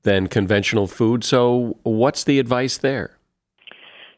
than 0.03 0.27
conventional 0.27 0.87
food. 0.87 1.23
So, 1.25 1.77
what's 1.83 2.25
the 2.25 2.39
advice 2.39 2.79
there? 2.79 3.19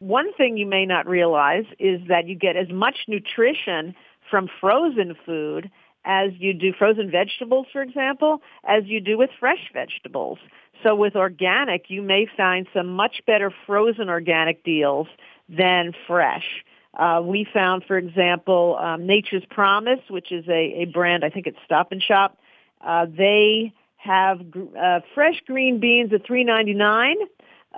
One 0.02 0.32
thing 0.34 0.56
you 0.56 0.66
may 0.66 0.84
not 0.84 1.06
realize 1.06 1.64
is 1.78 2.00
that 2.08 2.26
you 2.26 2.34
get 2.34 2.56
as 2.56 2.68
much 2.70 2.96
nutrition 3.06 3.94
from 4.28 4.48
frozen 4.60 5.14
food 5.24 5.70
as 6.04 6.32
you 6.38 6.52
do 6.54 6.72
frozen 6.76 7.08
vegetables, 7.08 7.68
for 7.72 7.82
example, 7.82 8.42
as 8.66 8.82
you 8.86 9.00
do 9.00 9.16
with 9.16 9.30
fresh 9.38 9.70
vegetables. 9.72 10.38
So 10.82 10.96
with 10.96 11.14
organic, 11.14 11.84
you 11.88 12.02
may 12.02 12.26
find 12.36 12.66
some 12.74 12.88
much 12.88 13.22
better 13.28 13.52
frozen 13.64 14.08
organic 14.08 14.64
deals 14.64 15.06
than 15.48 15.92
fresh. 16.08 16.64
Uh, 16.98 17.20
we 17.22 17.46
found, 17.54 17.84
for 17.84 17.96
example, 17.96 18.76
um, 18.80 19.06
Nature's 19.06 19.44
Promise, 19.50 20.00
which 20.10 20.32
is 20.32 20.44
a, 20.48 20.82
a 20.82 20.84
brand, 20.86 21.24
I 21.24 21.30
think 21.30 21.46
it's 21.46 21.58
Stop 21.64 21.92
and 21.92 22.02
Shop. 22.02 22.38
Uh, 22.84 23.06
they 23.06 23.72
have 23.98 24.40
uh, 24.76 24.98
fresh 25.14 25.40
green 25.46 25.78
beans 25.78 26.12
at 26.12 26.26
three 26.26 26.42
ninety 26.42 26.74
nine 26.74 27.18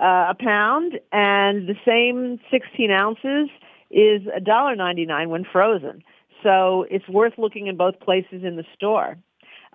uh, 0.01 0.27
a 0.29 0.35
pound, 0.37 0.99
and 1.11 1.67
the 1.67 1.75
same 1.85 2.39
sixteen 2.51 2.91
ounces 2.91 3.49
is 3.89 4.21
a 4.35 4.39
dollar 4.39 4.75
ninety 4.75 5.05
nine 5.05 5.29
when 5.29 5.43
frozen. 5.43 6.03
So 6.43 6.85
it's 6.91 7.07
worth 7.07 7.33
looking 7.37 7.67
in 7.67 7.77
both 7.77 7.99
places 7.99 8.43
in 8.43 8.55
the 8.55 8.65
store. 8.75 9.17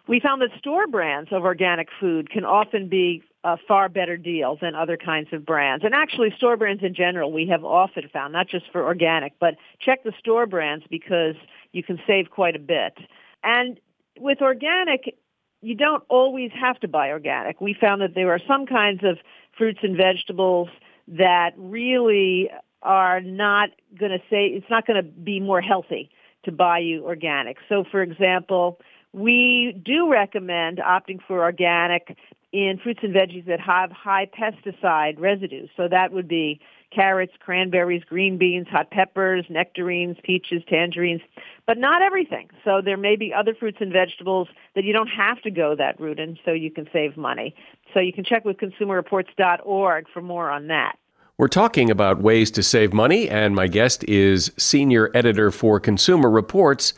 We 0.06 0.20
found 0.20 0.42
that 0.42 0.50
store 0.58 0.86
brands 0.86 1.30
of 1.32 1.42
organic 1.44 1.88
food 2.00 2.30
can 2.30 2.44
often 2.44 2.88
be 2.88 3.22
a 3.44 3.56
far 3.56 3.88
better 3.88 4.16
deal 4.16 4.58
than 4.60 4.74
other 4.74 4.96
kinds 4.96 5.28
of 5.32 5.46
brands. 5.46 5.84
And 5.84 5.94
actually 5.94 6.30
store 6.36 6.56
brands 6.56 6.82
in 6.82 6.94
general 6.94 7.32
we 7.32 7.46
have 7.46 7.64
often 7.64 8.08
found, 8.12 8.32
not 8.32 8.48
just 8.48 8.66
for 8.70 8.84
organic, 8.84 9.32
but 9.38 9.54
check 9.80 10.02
the 10.04 10.12
store 10.18 10.46
brands 10.46 10.84
because 10.90 11.36
you 11.72 11.82
can 11.82 11.98
save 12.06 12.30
quite 12.30 12.56
a 12.56 12.58
bit. 12.58 12.98
And 13.42 13.80
with 14.18 14.42
organic, 14.42 15.16
you 15.62 15.74
don't 15.74 16.02
always 16.08 16.50
have 16.58 16.78
to 16.80 16.88
buy 16.88 17.10
organic. 17.10 17.60
We 17.60 17.74
found 17.78 18.00
that 18.02 18.14
there 18.14 18.30
are 18.32 18.40
some 18.46 18.66
kinds 18.66 19.02
of 19.04 19.18
fruits 19.56 19.80
and 19.82 19.96
vegetables 19.96 20.68
that 21.08 21.50
really 21.56 22.50
are 22.82 23.20
not 23.20 23.70
going 23.98 24.12
to 24.12 24.22
say, 24.30 24.46
it's 24.46 24.70
not 24.70 24.86
going 24.86 24.96
to 24.96 25.08
be 25.08 25.40
more 25.40 25.60
healthy 25.60 26.10
to 26.44 26.52
buy 26.52 26.78
you 26.78 27.04
organic. 27.04 27.58
So 27.68 27.84
for 27.90 28.02
example, 28.02 28.80
we 29.12 29.78
do 29.84 30.10
recommend 30.10 30.78
opting 30.78 31.18
for 31.26 31.42
organic 31.42 32.16
in 32.52 32.78
fruits 32.82 33.00
and 33.02 33.14
veggies 33.14 33.46
that 33.46 33.60
have 33.60 33.92
high 33.92 34.26
pesticide 34.26 35.20
residues. 35.20 35.68
So 35.76 35.88
that 35.88 36.12
would 36.12 36.28
be 36.28 36.60
carrots, 36.90 37.32
cranberries, 37.40 38.02
green 38.04 38.36
beans, 38.36 38.66
hot 38.68 38.90
peppers, 38.90 39.44
nectarines, 39.48 40.16
peaches, 40.22 40.62
tangerines, 40.68 41.20
but 41.66 41.78
not 41.78 42.02
everything. 42.02 42.48
So 42.64 42.80
there 42.84 42.96
may 42.96 43.16
be 43.16 43.32
other 43.32 43.54
fruits 43.54 43.78
and 43.80 43.92
vegetables 43.92 44.48
that 44.74 44.84
you 44.84 44.92
don't 44.92 45.08
have 45.08 45.40
to 45.42 45.50
go 45.50 45.74
that 45.76 46.00
route 46.00 46.18
and 46.18 46.38
so 46.44 46.52
you 46.52 46.70
can 46.70 46.88
save 46.92 47.16
money. 47.16 47.54
So 47.94 48.00
you 48.00 48.12
can 48.12 48.24
check 48.24 48.44
with 48.44 48.56
consumerreports.org 48.56 50.06
for 50.12 50.22
more 50.22 50.50
on 50.50 50.66
that. 50.68 50.96
We're 51.38 51.48
talking 51.48 51.90
about 51.90 52.20
ways 52.20 52.50
to 52.50 52.62
save 52.62 52.92
money, 52.92 53.28
and 53.28 53.54
my 53.54 53.66
guest 53.66 54.04
is 54.04 54.52
senior 54.58 55.10
editor 55.14 55.50
for 55.50 55.80
Consumer 55.80 56.28
Reports, 56.28 56.92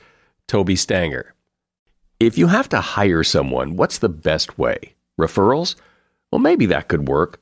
Tobie 0.49 0.77
Stanger. 0.77 1.35
If 2.19 2.39
you 2.39 2.47
have 2.49 2.69
to 2.71 2.81
hire 2.81 3.23
someone, 3.23 3.77
what's 3.77 3.99
the 3.99 4.09
best 4.09 4.59
way? 4.59 4.95
Referrals? 5.21 5.75
Well, 6.31 6.39
maybe 6.39 6.67
that 6.67 6.89
could 6.89 7.09
work. 7.09 7.42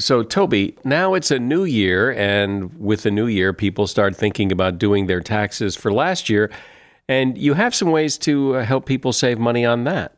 So, 0.00 0.24
Tobie, 0.24 0.76
now 0.84 1.12
it's 1.12 1.30
a 1.30 1.38
new 1.38 1.64
year, 1.64 2.12
and 2.12 2.72
with 2.80 3.02
the 3.02 3.10
new 3.10 3.26
year, 3.26 3.52
people 3.52 3.86
start 3.86 4.16
thinking 4.16 4.50
about 4.50 4.78
doing 4.78 5.06
their 5.06 5.20
taxes 5.20 5.76
for 5.76 5.92
last 5.92 6.30
year, 6.30 6.50
and 7.06 7.36
you 7.36 7.52
have 7.54 7.74
some 7.74 7.90
ways 7.90 8.16
to 8.18 8.56
uh, 8.56 8.64
help 8.64 8.86
people 8.86 9.12
save 9.12 9.38
money 9.38 9.66
on 9.66 9.84
that. 9.84 10.16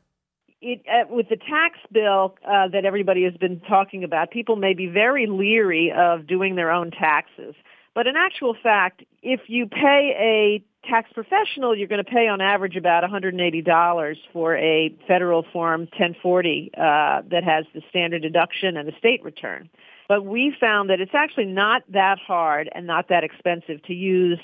it, 0.62 0.80
uh, 0.88 1.06
with 1.10 1.28
the 1.28 1.36
tax 1.36 1.78
bill 1.90 2.36
uh, 2.46 2.68
that 2.68 2.84
everybody 2.84 3.24
has 3.24 3.36
been 3.36 3.60
talking 3.68 4.04
about, 4.04 4.30
people 4.30 4.56
may 4.56 4.72
be 4.72 4.86
very 4.86 5.26
leery 5.26 5.92
of 5.94 6.26
doing 6.26 6.54
their 6.54 6.70
own 6.70 6.90
taxes. 6.92 7.54
But 7.94 8.06
in 8.06 8.16
actual 8.16 8.56
fact, 8.62 9.02
if 9.22 9.40
you 9.48 9.66
pay 9.66 10.14
a 10.18 10.88
tax 10.88 11.10
professional, 11.12 11.76
you're 11.76 11.88
going 11.88 12.04
to 12.04 12.10
pay 12.10 12.26
on 12.26 12.40
average 12.40 12.76
about 12.76 13.04
$180 13.04 14.16
for 14.32 14.56
a 14.56 14.94
federal 15.06 15.44
form 15.52 15.82
1040 15.82 16.70
uh, 16.74 17.22
that 17.30 17.44
has 17.44 17.64
the 17.74 17.82
standard 17.90 18.22
deduction 18.22 18.76
and 18.76 18.88
the 18.88 18.94
state 18.98 19.22
return. 19.22 19.68
But 20.08 20.24
we 20.24 20.54
found 20.58 20.90
that 20.90 21.00
it's 21.00 21.14
actually 21.14 21.46
not 21.46 21.82
that 21.92 22.18
hard 22.18 22.68
and 22.74 22.86
not 22.86 23.08
that 23.08 23.24
expensive 23.24 23.82
to 23.84 23.94
use 23.94 24.40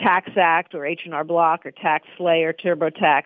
TaxAct 0.00 0.74
or 0.74 0.84
H&R 0.84 1.24
Block 1.24 1.66
or 1.66 1.72
TaxSlay 1.72 2.44
or 2.44 2.52
TurboTax. 2.52 3.22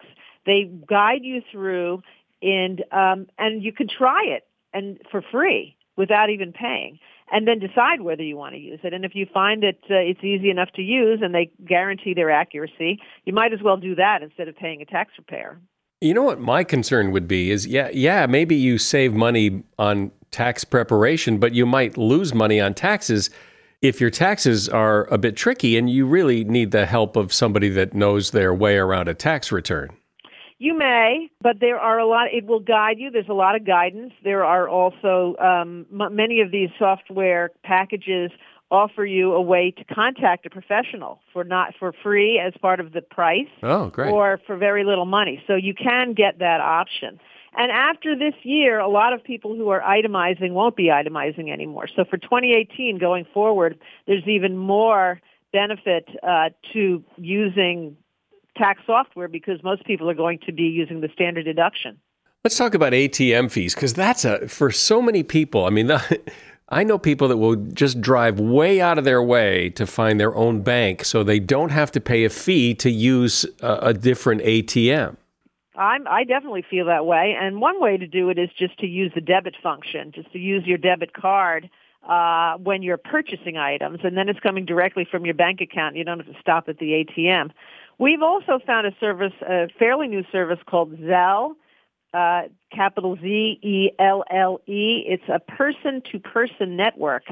They 0.47 0.71
guide 0.87 1.23
you 1.23 1.43
through 1.51 2.03
and 2.43 2.83
um, 2.91 3.27
and 3.39 3.63
you 3.63 3.73
can 3.73 3.89
try 3.89 4.25
it 4.25 4.47
and 4.73 4.99
for 5.11 5.23
free 5.31 5.77
without 5.97 6.31
even 6.31 6.53
paying 6.53 6.99
and 7.33 7.49
then 7.49 7.59
decide 7.59 8.03
whether 8.03 8.23
you 8.23 8.37
want 8.37 8.55
to 8.55 8.61
use 8.61 8.79
it. 8.85 8.93
And 8.93 9.05
if 9.05 9.15
you 9.15 9.27
find 9.33 9.63
that 9.63 9.79
uh, 9.91 9.95
it's 9.97 10.23
easy 10.23 10.51
enough 10.51 10.69
to 10.77 10.83
use 10.83 11.21
and 11.23 11.35
they 11.35 11.51
guarantee 11.67 12.13
their 12.15 12.31
accuracy, 12.31 12.99
you 13.25 13.33
might 13.33 13.55
as 13.55 13.61
well 13.65 13.79
do 13.79 13.95
that 13.95 14.23
instead 14.23 14.49
of 14.49 14.57
paying 14.57 14.83
a 14.83 14.85
tax 14.85 15.15
preparer. 15.17 15.59
You 16.03 16.15
know 16.15 16.23
what 16.23 16.41
my 16.41 16.63
concern 16.63 17.11
would 17.13 17.27
be 17.27 17.51
is 17.51 17.67
yeah, 17.67 17.89
yeah, 17.93 18.27
maybe 18.27 18.55
you 18.55 18.77
save 18.77 19.15
money 19.15 19.63
on 19.79 20.13
tax 20.31 20.65
preparation, 20.65 21.39
but 21.39 21.55
you 21.55 21.65
might 21.65 21.97
lose 21.97 22.35
money 22.35 22.61
on 22.61 22.75
taxes 22.75 23.31
if 23.81 24.01
your 24.01 24.11
taxes 24.11 24.69
are 24.69 25.05
a 25.13 25.17
bit 25.17 25.37
tricky 25.37 25.77
and 25.77 25.89
you 25.89 26.07
really 26.07 26.45
need 26.45 26.71
the 26.71 26.87
help 26.87 27.17
of 27.17 27.33
somebody 27.33 27.69
that 27.71 27.95
knows 27.95 28.33
their 28.33 28.53
way 28.53 28.77
around 28.77 29.09
a 29.09 29.15
tax 29.15 29.51
return. 29.51 29.91
You 30.63 30.79
may, 30.79 31.29
but 31.41 31.59
there 31.59 31.81
are 31.81 31.99
a 31.99 32.07
lot. 32.07 32.33
It 32.33 32.47
will 32.47 32.61
guide 32.61 33.01
you. 33.01 33.11
There's 33.11 33.29
a 33.29 33.35
lot 33.35 33.57
of 33.57 33.67
guidance. 33.67 34.13
There 34.23 34.45
are 34.45 34.69
also 34.69 35.35
um, 35.41 35.87
m- 35.93 36.15
many 36.15 36.41
of 36.41 36.53
these 36.53 36.71
software 36.79 37.51
packages 37.65 38.31
offer 38.71 39.05
you 39.05 39.33
a 39.33 39.43
way 39.43 39.73
to 39.73 39.83
contact 39.93 40.47
a 40.47 40.51
professional 40.51 41.19
for 41.33 41.43
not 41.43 41.75
for 41.81 41.93
free 41.93 42.39
as 42.39 42.53
part 42.63 42.79
of 42.79 42.93
the 42.93 43.03
price. 43.03 43.49
Oh, 43.65 43.89
great! 43.89 44.13
Or 44.13 44.39
for 44.47 44.57
very 44.57 44.85
little 44.85 45.05
money. 45.05 45.43
So 45.49 45.57
you 45.57 45.75
can 45.75 46.13
get 46.13 46.39
that 46.39 46.61
option. 46.61 47.19
And 47.57 47.73
after 47.73 48.17
this 48.17 48.35
year, 48.45 48.79
a 48.79 48.89
lot 48.89 49.13
of 49.13 49.25
people 49.25 49.57
who 49.57 49.71
are 49.71 49.81
itemizing 49.81 50.53
won't 50.53 50.77
be 50.77 50.91
itemizing 50.91 51.53
anymore. 51.53 51.89
So 51.89 52.05
for 52.05 52.19
2018 52.19 52.99
going 52.99 53.27
forward, 53.35 53.81
there's 54.07 54.29
even 54.29 54.57
more 54.57 55.21
benefit 55.53 56.09
uh, 56.23 56.51
to 56.73 57.03
using 57.17 57.97
tax 58.57 58.81
software 58.87 59.29
because 59.29 59.63
most 59.63 59.85
people 59.85 60.09
are 60.09 60.15
going 60.15 60.39
to 60.47 60.53
be 60.53 60.65
using 60.65 61.01
the 61.01 61.09
standard 61.13 61.45
deduction. 61.45 61.99
Let's 62.45 62.57
talk 62.57 62.75
about 62.75 62.93
ATM 62.93 63.51
fees 63.51 63.75
because 63.75 63.95
that's 63.95 64.25
a 64.25 64.49
for 64.49 64.71
so 64.71 65.01
many 65.01 65.23
people. 65.23 65.65
I 65.65 65.71
mean, 65.71 65.87
the, 65.89 66.21
I 66.69 66.85
know 66.85 66.99
people 66.99 67.29
that 67.29 67.37
will 67.37 67.57
just 67.57 68.01
drive 68.01 68.41
way 68.41 68.81
out 68.81 68.99
of 68.99 69.05
their 69.05 69.23
way 69.23 69.71
to 69.71 69.87
find 69.87 70.19
their 70.19 70.35
own 70.35 70.63
bank 70.63 71.05
so 71.05 71.23
they 71.23 71.39
don't 71.39 71.71
have 71.71 71.93
to 71.93 72.01
pay 72.01 72.25
a 72.25 72.31
fee 72.31 72.75
to 72.77 72.91
use 72.91 73.45
a, 73.61 73.79
a 73.83 73.95
different 73.95 74.43
ATM. 74.43 75.17
I'm, 75.77 76.07
I 76.07 76.25
definitely 76.25 76.65
feel 76.69 76.87
that 76.87 77.07
way. 77.07 77.37
And 77.39 77.61
one 77.61 77.81
way 77.81 77.97
to 77.97 78.07
do 78.07 78.29
it 78.29 78.39
is 78.39 78.51
just 78.59 78.79
to 78.79 78.87
use 78.87 79.13
the 79.15 79.21
debit 79.21 79.55
function, 79.63 80.13
just 80.13 80.33
to 80.33 80.39
use 80.39 80.65
your 80.67 80.79
debit 80.79 81.15
card 81.15 81.71
uh, 82.09 82.57
when 82.59 82.83
you're 82.83 82.99
purchasing 82.99 83.57
items, 83.57 84.01
and 84.03 84.17
then 84.17 84.29
it's 84.29 84.41
coming 84.41 84.65
directly 84.65 85.07
from 85.09 85.25
your 85.25 85.35
bank 85.35 85.61
account. 85.61 85.97
You 85.97 86.05
don't 86.05 86.19
have 86.19 86.35
to 86.35 86.41
stop 86.41 86.69
at 86.69 86.79
the 86.79 87.05
ATM. 87.05 87.51
We've 87.99 88.23
also 88.23 88.59
found 88.67 88.87
a 88.87 88.95
service, 88.99 89.33
a 89.43 89.69
fairly 89.79 90.09
new 90.09 90.25
service 90.33 90.59
called 90.67 90.97
Zelle, 90.99 91.55
uh, 92.15 92.43
capital 92.75 93.17
Z 93.17 93.59
E 93.63 93.91
L 93.99 94.25
L 94.31 94.61
E. 94.67 95.05
It's 95.07 95.29
a 95.29 95.39
person-to-person 95.39 96.77
network, 96.77 97.25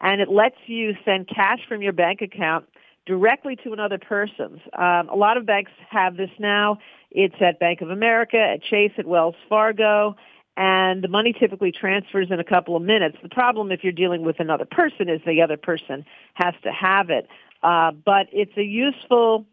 and 0.00 0.20
it 0.20 0.28
lets 0.28 0.56
you 0.66 0.94
send 1.04 1.28
cash 1.28 1.60
from 1.68 1.82
your 1.82 1.92
bank 1.92 2.20
account 2.20 2.66
directly 3.06 3.56
to 3.56 3.72
another 3.72 3.98
person's. 3.98 4.60
Um, 4.76 5.08
a 5.08 5.16
lot 5.16 5.36
of 5.36 5.46
banks 5.46 5.70
have 5.90 6.16
this 6.16 6.30
now. 6.38 6.78
It's 7.10 7.36
at 7.40 7.60
Bank 7.60 7.80
of 7.80 7.90
America, 7.90 8.36
at 8.36 8.62
Chase, 8.62 8.92
at 8.98 9.06
Wells 9.06 9.36
Fargo, 9.48 10.16
and 10.56 11.02
the 11.04 11.08
money 11.08 11.32
typically 11.32 11.70
transfers 11.70 12.28
in 12.30 12.40
a 12.40 12.44
couple 12.44 12.76
of 12.76 12.82
minutes. 12.82 13.16
The 13.22 13.28
problem 13.28 13.70
if 13.70 13.84
you're 13.84 13.92
dealing 13.92 14.22
with 14.22 14.40
another 14.40 14.64
person 14.64 15.08
is 15.08 15.20
the 15.24 15.40
other 15.40 15.56
person 15.56 16.04
has 16.34 16.54
to 16.64 16.72
have 16.72 17.10
it. 17.10 17.28
Uh, 17.62 17.92
but 17.92 18.26
it's 18.32 18.56
a 18.56 18.62
useful 18.62 19.46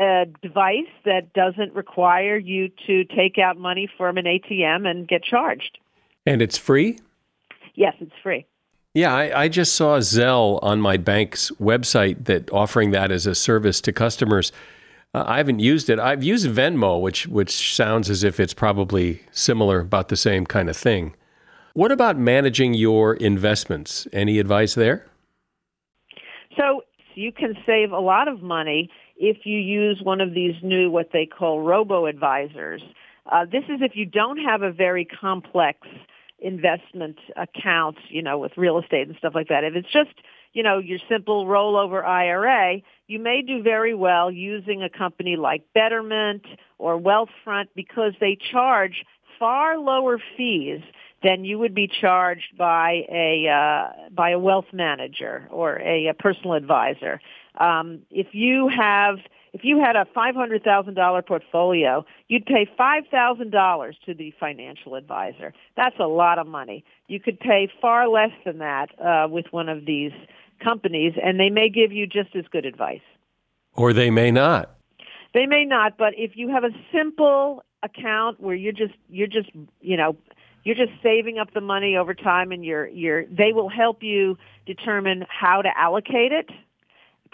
a 0.00 0.26
device 0.42 0.90
that 1.04 1.32
doesn't 1.32 1.74
require 1.74 2.36
you 2.36 2.70
to 2.86 3.04
take 3.04 3.38
out 3.38 3.56
money 3.56 3.88
from 3.96 4.16
an 4.16 4.24
ATM 4.24 4.88
and 4.88 5.06
get 5.06 5.22
charged. 5.22 5.78
And 6.26 6.42
it's 6.42 6.58
free? 6.58 6.98
Yes, 7.74 7.94
it's 8.00 8.12
free. 8.22 8.46
Yeah, 8.94 9.14
I, 9.14 9.42
I, 9.42 9.48
just 9.48 9.74
saw 9.74 9.98
Zelle 9.98 10.60
on 10.62 10.80
my 10.80 10.96
bank's 10.96 11.50
website 11.60 12.26
that 12.26 12.50
offering 12.52 12.92
that 12.92 13.10
as 13.10 13.26
a 13.26 13.34
service 13.34 13.80
to 13.82 13.92
customers. 13.92 14.52
Uh, 15.12 15.24
I 15.26 15.38
haven't 15.38 15.58
used 15.58 15.90
it. 15.90 15.98
I've 15.98 16.22
used 16.22 16.46
Venmo, 16.46 17.00
which 17.00 17.26
which 17.26 17.74
sounds 17.74 18.08
as 18.08 18.22
if 18.22 18.38
it's 18.38 18.54
probably 18.54 19.22
similar, 19.32 19.80
about 19.80 20.08
the 20.10 20.16
same 20.16 20.46
kind 20.46 20.70
of 20.70 20.76
thing. 20.76 21.14
What 21.72 21.90
about 21.90 22.16
managing 22.16 22.74
your 22.74 23.14
investments? 23.14 24.06
Any 24.12 24.38
advice 24.38 24.76
there? 24.76 25.06
So 26.56 26.82
you 27.16 27.32
can 27.32 27.56
save 27.66 27.90
a 27.90 27.98
lot 27.98 28.28
of 28.28 28.42
money 28.42 28.90
if 29.16 29.38
you 29.44 29.58
use 29.58 30.00
one 30.02 30.20
of 30.20 30.34
these 30.34 30.54
new, 30.62 30.90
what 30.90 31.10
they 31.12 31.26
call 31.26 31.60
robo-advisors. 31.60 32.82
Uh, 33.30 33.44
this 33.44 33.64
is 33.64 33.80
if 33.80 33.92
you 33.94 34.04
don't 34.04 34.38
have 34.38 34.62
a 34.62 34.70
very 34.70 35.04
complex 35.04 35.86
investment 36.38 37.18
account, 37.36 37.96
you 38.10 38.22
know, 38.22 38.38
with 38.38 38.52
real 38.56 38.78
estate 38.78 39.08
and 39.08 39.16
stuff 39.16 39.34
like 39.34 39.48
that. 39.48 39.64
If 39.64 39.74
it's 39.74 39.90
just, 39.90 40.14
you 40.52 40.62
know, 40.62 40.78
your 40.78 40.98
simple 41.08 41.46
rollover 41.46 42.04
IRA, 42.04 42.80
you 43.06 43.18
may 43.18 43.42
do 43.42 43.62
very 43.62 43.94
well 43.94 44.30
using 44.30 44.82
a 44.82 44.90
company 44.90 45.36
like 45.36 45.62
Betterment 45.74 46.44
or 46.78 47.00
Wealthfront 47.00 47.68
because 47.74 48.12
they 48.20 48.36
charge 48.52 49.04
far 49.38 49.78
lower 49.78 50.18
fees 50.36 50.80
than 51.22 51.44
you 51.44 51.58
would 51.58 51.74
be 51.74 51.88
charged 51.88 52.56
by 52.58 53.00
a 53.10 53.48
uh, 53.48 54.10
by 54.10 54.30
a 54.30 54.38
wealth 54.38 54.66
manager 54.72 55.48
or 55.50 55.80
a, 55.80 56.08
a 56.08 56.14
personal 56.14 56.52
advisor. 56.52 57.20
Um, 57.58 58.00
if 58.10 58.28
you 58.32 58.68
have 58.68 59.18
if 59.54 59.62
you 59.62 59.78
had 59.78 59.94
a 59.94 60.04
$500,000 60.16 61.26
portfolio, 61.26 62.04
you'd 62.26 62.44
pay 62.44 62.68
$5,000 62.76 63.94
to 64.04 64.14
the 64.14 64.34
financial 64.40 64.96
advisor. 64.96 65.54
That's 65.76 65.94
a 66.00 66.08
lot 66.08 66.40
of 66.40 66.48
money. 66.48 66.84
You 67.06 67.20
could 67.20 67.38
pay 67.38 67.68
far 67.80 68.08
less 68.08 68.32
than 68.44 68.58
that 68.58 68.88
uh, 69.00 69.28
with 69.30 69.46
one 69.52 69.68
of 69.68 69.86
these 69.86 70.10
companies, 70.58 71.12
and 71.22 71.38
they 71.38 71.50
may 71.50 71.68
give 71.68 71.92
you 71.92 72.08
just 72.08 72.34
as 72.34 72.44
good 72.50 72.66
advice. 72.66 73.00
Or 73.74 73.92
they 73.92 74.10
may 74.10 74.32
not. 74.32 74.76
They 75.34 75.46
may 75.46 75.64
not, 75.64 75.98
but 75.98 76.14
if 76.16 76.32
you 76.36 76.48
have 76.48 76.64
a 76.64 76.70
simple 76.92 77.62
account 77.84 78.40
where 78.40 78.54
you're 78.54 78.72
just 78.72 78.94
you're 79.10 79.26
just 79.26 79.50
you 79.80 79.96
know 79.96 80.16
you're 80.64 80.76
just 80.76 80.92
saving 81.02 81.38
up 81.38 81.52
the 81.52 81.60
money 81.60 81.96
over 81.96 82.14
time, 82.14 82.50
and 82.52 82.64
you're 82.64 82.86
you're 82.88 83.26
they 83.26 83.52
will 83.52 83.68
help 83.68 84.02
you 84.02 84.38
determine 84.64 85.24
how 85.28 85.60
to 85.60 85.68
allocate 85.78 86.32
it 86.32 86.50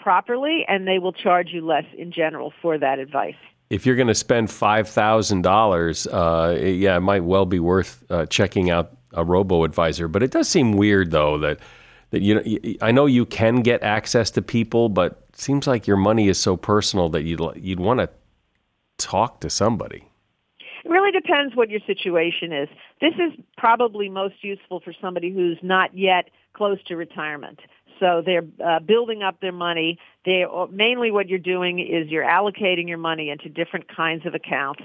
properly, 0.01 0.65
and 0.67 0.87
they 0.87 0.99
will 0.99 1.13
charge 1.13 1.49
you 1.51 1.65
less 1.65 1.85
in 1.97 2.11
general 2.11 2.51
for 2.61 2.77
that 2.77 2.99
advice. 2.99 3.35
If 3.69 3.85
you're 3.85 3.95
going 3.95 4.07
to 4.07 4.15
spend 4.15 4.51
five 4.51 4.89
thousand 4.89 5.45
uh, 5.45 5.49
dollars, 5.49 6.07
yeah, 6.11 6.97
it 6.97 7.01
might 7.01 7.23
well 7.23 7.45
be 7.45 7.59
worth 7.59 8.03
uh, 8.09 8.25
checking 8.25 8.69
out 8.69 8.97
a 9.13 9.23
robo 9.23 9.63
advisor. 9.63 10.07
But 10.07 10.23
it 10.23 10.31
does 10.31 10.49
seem 10.49 10.73
weird, 10.73 11.11
though, 11.11 11.37
that 11.39 11.59
that 12.09 12.21
you 12.21 12.35
know, 12.35 12.73
I 12.81 12.91
know 12.91 13.05
you 13.05 13.25
can 13.25 13.61
get 13.61 13.81
access 13.83 14.31
to 14.31 14.41
people, 14.41 14.89
but 14.89 15.25
it 15.29 15.39
seems 15.39 15.67
like 15.67 15.87
your 15.87 15.97
money 15.97 16.27
is 16.27 16.37
so 16.37 16.57
personal 16.57 17.09
that 17.09 17.23
you'd 17.23 17.41
you'd 17.55 17.79
want 17.79 17.99
to 18.01 18.09
talk 18.97 19.39
to 19.41 19.49
somebody. 19.49 20.07
It 20.83 20.89
really 20.89 21.11
depends 21.11 21.55
what 21.55 21.69
your 21.69 21.79
situation 21.85 22.51
is. 22.51 22.67
This 22.99 23.13
is 23.13 23.39
probably 23.57 24.09
most 24.09 24.35
useful 24.41 24.81
for 24.81 24.93
somebody 24.99 25.31
who's 25.31 25.59
not 25.61 25.95
yet 25.97 26.29
close 26.53 26.79
to 26.87 26.95
retirement. 26.95 27.59
So 28.01 28.21
they're 28.25 28.43
uh, 28.65 28.79
building 28.79 29.21
up 29.21 29.39
their 29.39 29.51
money. 29.53 29.99
They 30.25 30.43
mainly 30.71 31.11
what 31.11 31.29
you're 31.29 31.39
doing 31.39 31.79
is 31.79 32.09
you're 32.09 32.25
allocating 32.25 32.89
your 32.89 32.97
money 32.97 33.29
into 33.29 33.47
different 33.47 33.87
kinds 33.95 34.25
of 34.25 34.33
accounts. 34.33 34.81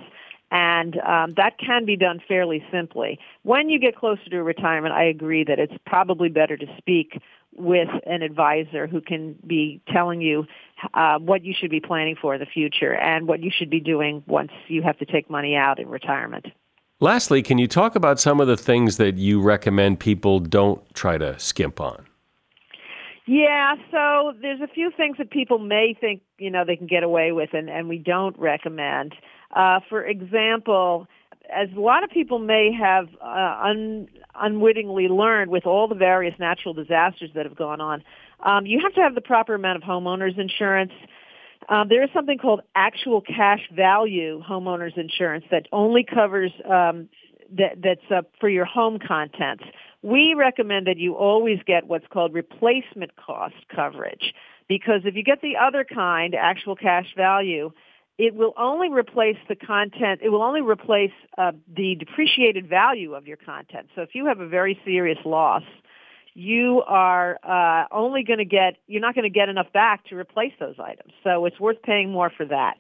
And 0.51 0.97
um, 0.99 1.35
that 1.37 1.59
can 1.59 1.87
be 1.87 1.97
done 1.97 2.21
fairly 2.29 2.63
simply. 2.71 3.19
When 3.43 3.69
you 3.69 3.81
get 3.81 3.97
closer 3.97 4.23
to 4.31 4.43
retirement, 4.43 4.95
I 4.95 5.05
agree 5.05 5.43
that 5.45 5.59
it's 5.59 5.75
probably 5.87 6.29
better 6.29 6.57
to 6.57 6.67
speak 6.79 7.21
with 7.57 7.89
an 8.05 8.23
advisor 8.23 8.87
who 8.87 9.01
can 9.01 9.35
be 9.47 9.81
telling 9.93 10.21
you 10.21 10.47
uh, 10.95 11.19
what 11.19 11.43
you 11.43 11.55
should 11.59 11.71
be 11.71 11.81
planning 11.81 12.17
for 12.21 12.35
in 12.35 12.41
the 12.41 12.47
future 12.47 12.95
and 12.95 13.27
what 13.27 13.43
you 13.43 13.51
should 13.51 13.71
be 13.71 13.81
doing 13.81 14.23
once 14.27 14.53
you 14.69 14.83
have 14.83 14.99
to 14.99 15.07
take 15.07 15.31
money 15.31 15.57
out 15.57 15.81
in 15.81 15.89
retirement. 15.89 16.47
Lastly, 17.01 17.43
can 17.43 17.59
you 17.59 17.67
talk 17.67 17.97
about 17.97 18.21
some 18.21 18.41
of 18.41 18.47
the 18.47 18.57
things 18.57 18.99
that 18.99 19.17
you 19.17 19.41
recommend 19.41 20.01
people 20.01 20.39
don't 20.39 20.83
try 20.95 21.19
to 21.19 21.39
skimp 21.39 21.81
on? 21.81 22.07
Yeah, 23.27 23.75
so 23.91 24.35
there's 24.41 24.61
a 24.61 24.69
few 24.69 24.93
things 24.97 25.17
that 25.19 25.31
people 25.31 25.59
may 25.59 25.97
think, 26.01 26.23
you 26.39 26.51
know, 26.51 26.65
they 26.65 26.77
can 26.77 26.87
get 26.87 27.03
away 27.03 27.33
with 27.33 27.51
and, 27.55 27.69
and 27.69 27.89
we 27.89 27.99
don't 27.99 28.39
recommend. 28.39 29.15
Uh, 29.55 29.81
for 29.89 30.05
example, 30.05 31.09
as 31.53 31.69
a 31.77 31.81
lot 31.81 32.05
of 32.05 32.11
people 32.11 32.39
may 32.39 32.71
have 32.73 33.09
uh, 33.21 33.59
un, 33.65 34.09
unwittingly 34.37 35.09
learned 35.09 35.51
with 35.51 35.67
all 35.67 35.89
the 35.89 35.97
various 35.97 36.35
natural 36.39 36.73
disasters 36.73 37.31
that 37.35 37.47
have 37.47 37.57
gone 37.57 37.81
on, 37.81 38.05
um, 38.45 38.65
you 38.65 38.81
have 38.81 38.95
to 38.95 39.01
have 39.01 39.17
the 39.17 39.21
proper 39.21 39.55
amount 39.55 39.77
of 39.77 39.83
homeowners 39.83 40.39
insurance. 40.39 40.93
Um, 41.69 41.89
there 41.89 42.05
is 42.05 42.11
something 42.15 42.39
called 42.39 42.61
actual 42.77 43.21
cash 43.21 43.69
value 43.75 44.41
homeowners 44.49 44.97
insurance 44.97 45.45
that 45.51 45.67
only 45.73 46.05
covers 46.05 46.53
um, 46.65 47.09
that, 47.57 47.83
that's 47.83 48.11
uh, 48.11 48.23
for 48.39 48.49
your 48.49 48.65
home 48.65 48.99
contents. 49.05 49.65
We 50.07 50.35
recommend 50.35 50.87
that 50.87 50.99
you 50.99 51.17
always 51.17 51.59
get 51.67 51.89
what's 51.89 52.07
called 52.07 52.33
replacement 52.33 53.17
cost 53.17 53.57
coverage 53.75 54.35
because 54.69 55.01
if 55.05 55.17
you 55.17 55.25
get 55.25 55.41
the 55.43 55.57
other 55.57 55.83
kind, 55.85 56.33
actual 56.37 56.77
cash 56.77 57.13
value, 57.17 57.73
it 58.17 58.33
will 58.33 58.55
only 58.57 58.89
replace 58.89 59.37
the 59.49 59.57
content. 59.57 60.21
It 60.23 60.29
will 60.29 60.45
only 60.45 60.61
replace 60.63 61.11
uh, 61.37 61.51
the 61.77 61.97
depreciated 61.97 62.69
value 62.69 63.15
of 63.15 63.27
your 63.27 63.37
content. 63.37 63.89
So 63.97 64.03
if 64.03 64.11
you 64.15 64.27
have 64.27 64.39
a 64.39 64.47
very 64.47 64.81
serious 64.85 65.19
loss, 65.25 65.65
you 66.35 66.85
are 66.87 67.41
uh, 67.43 67.87
only 67.91 68.23
going 68.23 68.39
to 68.39 68.45
get. 68.45 68.77
You're 68.87 69.01
not 69.01 69.17
going 69.17 69.25
to 69.25 69.29
get 69.29 69.49
enough 69.49 69.73
back 69.73 70.05
to 70.11 70.17
replace 70.17 70.53
those 70.61 70.77
items. 70.79 71.15
So 71.25 71.47
it's 71.47 71.59
worth 71.59 71.83
paying 71.83 72.13
more 72.13 72.31
for 72.31 72.47
that. 72.47 72.77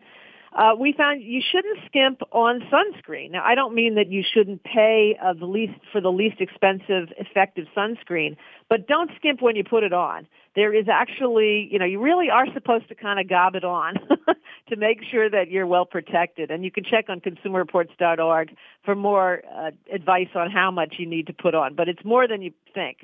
Uh, 0.56 0.74
we 0.78 0.94
found 0.96 1.22
you 1.22 1.42
shouldn't 1.52 1.78
skimp 1.84 2.22
on 2.32 2.62
sunscreen. 2.72 3.30
Now, 3.30 3.44
I 3.44 3.54
don't 3.54 3.74
mean 3.74 3.94
that 3.96 4.10
you 4.10 4.24
shouldn't 4.24 4.64
pay 4.64 5.14
uh, 5.22 5.34
the 5.34 5.44
least 5.44 5.74
for 5.92 6.00
the 6.00 6.10
least 6.10 6.40
expensive, 6.40 7.12
effective 7.18 7.66
sunscreen, 7.76 8.38
but 8.70 8.88
don't 8.88 9.10
skimp 9.16 9.42
when 9.42 9.54
you 9.54 9.64
put 9.64 9.82
it 9.82 9.92
on. 9.92 10.26
There 10.54 10.72
is 10.74 10.86
actually, 10.90 11.68
you 11.70 11.78
know, 11.78 11.84
you 11.84 12.00
really 12.00 12.30
are 12.30 12.46
supposed 12.54 12.88
to 12.88 12.94
kind 12.94 13.20
of 13.20 13.28
gob 13.28 13.54
it 13.54 13.64
on 13.64 13.96
to 14.70 14.76
make 14.76 15.00
sure 15.10 15.28
that 15.28 15.50
you're 15.50 15.66
well 15.66 15.84
protected. 15.84 16.50
And 16.50 16.64
you 16.64 16.70
can 16.70 16.84
check 16.84 17.10
on 17.10 17.20
consumerreports.org 17.20 18.56
for 18.82 18.94
more 18.94 19.42
uh, 19.54 19.72
advice 19.92 20.30
on 20.34 20.50
how 20.50 20.70
much 20.70 20.94
you 20.96 21.06
need 21.06 21.26
to 21.26 21.34
put 21.34 21.54
on. 21.54 21.74
But 21.74 21.90
it's 21.90 22.02
more 22.02 22.26
than 22.26 22.40
you 22.40 22.52
think. 22.72 23.00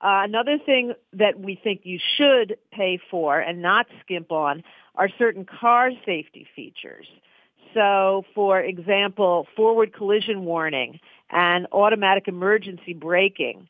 Uh, 0.00 0.22
another 0.24 0.58
thing 0.64 0.92
that 1.12 1.40
we 1.40 1.58
think 1.62 1.80
you 1.84 1.98
should 2.16 2.56
pay 2.72 3.00
for 3.10 3.40
and 3.40 3.60
not 3.60 3.86
skimp 4.00 4.30
on 4.30 4.62
are 4.94 5.08
certain 5.18 5.44
car 5.44 5.90
safety 6.06 6.46
features. 6.54 7.06
So, 7.74 8.24
for 8.34 8.60
example, 8.60 9.46
forward 9.56 9.92
collision 9.92 10.44
warning 10.44 11.00
and 11.30 11.66
automatic 11.72 12.28
emergency 12.28 12.94
braking 12.94 13.68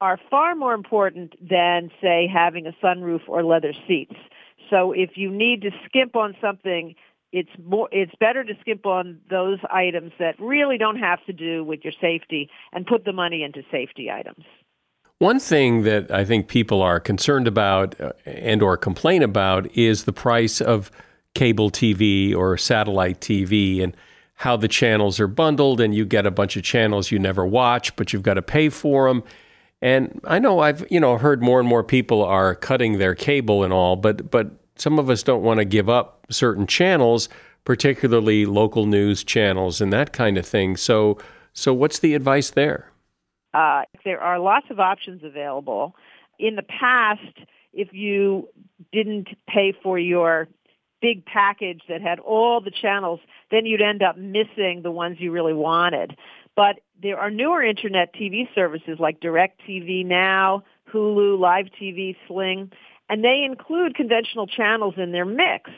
are 0.00 0.18
far 0.30 0.54
more 0.54 0.74
important 0.74 1.34
than, 1.46 1.90
say, 2.00 2.28
having 2.32 2.66
a 2.66 2.72
sunroof 2.82 3.20
or 3.26 3.42
leather 3.42 3.74
seats. 3.86 4.14
So 4.70 4.92
if 4.92 5.10
you 5.16 5.30
need 5.30 5.62
to 5.62 5.70
skimp 5.86 6.14
on 6.16 6.36
something, 6.40 6.94
it's 7.32 7.50
more, 7.62 7.88
it's 7.92 8.12
better 8.18 8.44
to 8.44 8.54
skimp 8.60 8.86
on 8.86 9.20
those 9.28 9.58
items 9.70 10.12
that 10.18 10.36
really 10.38 10.78
don't 10.78 10.98
have 10.98 11.24
to 11.26 11.32
do 11.32 11.64
with 11.64 11.80
your 11.84 11.92
safety 12.00 12.48
and 12.72 12.86
put 12.86 13.04
the 13.04 13.12
money 13.12 13.42
into 13.42 13.62
safety 13.70 14.10
items. 14.10 14.44
One 15.20 15.38
thing 15.38 15.82
that 15.82 16.10
I 16.10 16.24
think 16.24 16.48
people 16.48 16.80
are 16.80 16.98
concerned 16.98 17.46
about 17.46 18.00
uh, 18.00 18.12
and 18.24 18.62
or 18.62 18.78
complain 18.78 19.22
about 19.22 19.70
is 19.76 20.04
the 20.04 20.14
price 20.14 20.62
of 20.62 20.90
cable 21.34 21.70
TV 21.70 22.34
or 22.34 22.56
satellite 22.56 23.20
TV 23.20 23.82
and 23.82 23.94
how 24.36 24.56
the 24.56 24.66
channels 24.66 25.20
are 25.20 25.26
bundled 25.26 25.78
and 25.78 25.94
you 25.94 26.06
get 26.06 26.24
a 26.24 26.30
bunch 26.30 26.56
of 26.56 26.62
channels 26.62 27.10
you 27.10 27.18
never 27.18 27.44
watch 27.44 27.94
but 27.96 28.14
you've 28.14 28.22
got 28.22 28.34
to 28.34 28.42
pay 28.42 28.70
for 28.70 29.08
them. 29.08 29.22
And 29.82 30.22
I 30.24 30.38
know 30.38 30.60
I've 30.60 30.90
you 30.90 30.98
know 30.98 31.18
heard 31.18 31.42
more 31.42 31.60
and 31.60 31.68
more 31.68 31.84
people 31.84 32.24
are 32.24 32.54
cutting 32.54 32.96
their 32.96 33.14
cable 33.14 33.62
and 33.62 33.74
all 33.74 33.96
but 33.96 34.30
but 34.30 34.50
some 34.76 34.98
of 34.98 35.10
us 35.10 35.22
don't 35.22 35.42
want 35.42 35.58
to 35.58 35.66
give 35.66 35.90
up 35.90 36.26
certain 36.30 36.66
channels 36.66 37.28
particularly 37.66 38.46
local 38.46 38.86
news 38.86 39.22
channels 39.22 39.82
and 39.82 39.92
that 39.92 40.14
kind 40.14 40.38
of 40.38 40.46
thing. 40.46 40.78
So 40.78 41.18
so 41.52 41.74
what's 41.74 41.98
the 41.98 42.14
advice 42.14 42.48
there? 42.48 42.89
Uh, 43.52 43.82
there 44.04 44.20
are 44.20 44.38
lots 44.38 44.66
of 44.70 44.78
options 44.80 45.22
available. 45.24 45.94
In 46.38 46.56
the 46.56 46.62
past, 46.62 47.20
if 47.72 47.92
you 47.92 48.48
didn't 48.92 49.28
pay 49.48 49.74
for 49.82 49.98
your 49.98 50.48
big 51.00 51.24
package 51.24 51.80
that 51.88 52.00
had 52.02 52.18
all 52.18 52.60
the 52.60 52.70
channels, 52.70 53.20
then 53.50 53.66
you'd 53.66 53.80
end 53.80 54.02
up 54.02 54.16
missing 54.16 54.80
the 54.82 54.90
ones 54.90 55.16
you 55.18 55.32
really 55.32 55.54
wanted. 55.54 56.16
But 56.54 56.80
there 57.02 57.18
are 57.18 57.30
newer 57.30 57.62
internet 57.62 58.14
TV 58.14 58.46
services 58.54 58.98
like 58.98 59.20
DirecTV 59.20 60.04
Now, 60.04 60.64
Hulu, 60.92 61.38
Live 61.38 61.66
TV, 61.80 62.16
Sling, 62.26 62.70
and 63.08 63.24
they 63.24 63.42
include 63.44 63.94
conventional 63.94 64.46
channels 64.46 64.94
in 64.96 65.12
their 65.12 65.24
mix. 65.24 65.70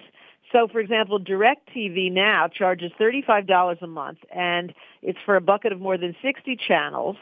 So, 0.51 0.69
for 0.71 0.81
example, 0.81 1.19
DirecTV 1.19 2.13
Now 2.13 2.49
charges 2.49 2.93
$35 3.01 3.81
a 3.81 3.87
month, 3.87 4.19
and 4.35 4.75
it's 5.03 5.19
for 5.25 5.37
a 5.37 5.41
bucket 5.41 5.73
of 5.73 5.81
more 5.81 5.97
than 5.97 6.15
60 6.23 6.57
channels. 6.57 7.17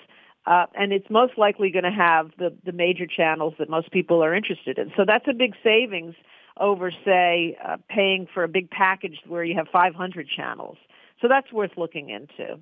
Uh, 0.47 0.67
and 0.75 0.93
it's 0.93 1.09
most 1.11 1.37
likely 1.37 1.71
going 1.71 1.85
to 1.85 1.91
have 1.91 2.31
the, 2.39 2.55
the 2.65 2.73
major 2.73 3.07
channels 3.07 3.55
that 3.59 3.69
most 3.69 3.91
people 3.91 4.25
are 4.25 4.35
interested 4.35 4.79
in. 4.79 4.91
So 4.97 5.05
that's 5.07 5.27
a 5.29 5.35
big 5.35 5.55
savings 5.63 6.15
over, 6.59 6.91
say, 7.05 7.57
uh, 7.65 7.77
paying 7.89 8.27
for 8.33 8.43
a 8.43 8.49
big 8.49 8.71
package 8.71 9.19
where 9.27 9.45
you 9.45 9.55
have 9.55 9.69
500 9.73 10.29
channels. 10.29 10.77
So 11.21 11.29
that's 11.29 11.53
worth 11.53 11.73
looking 11.77 12.09
into. 12.09 12.59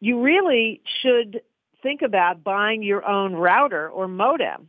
You 0.00 0.20
really 0.20 0.82
should 1.02 1.40
think 1.82 2.02
about 2.02 2.44
buying 2.44 2.82
your 2.82 3.06
own 3.06 3.34
router 3.34 3.88
or 3.88 4.06
modem 4.06 4.68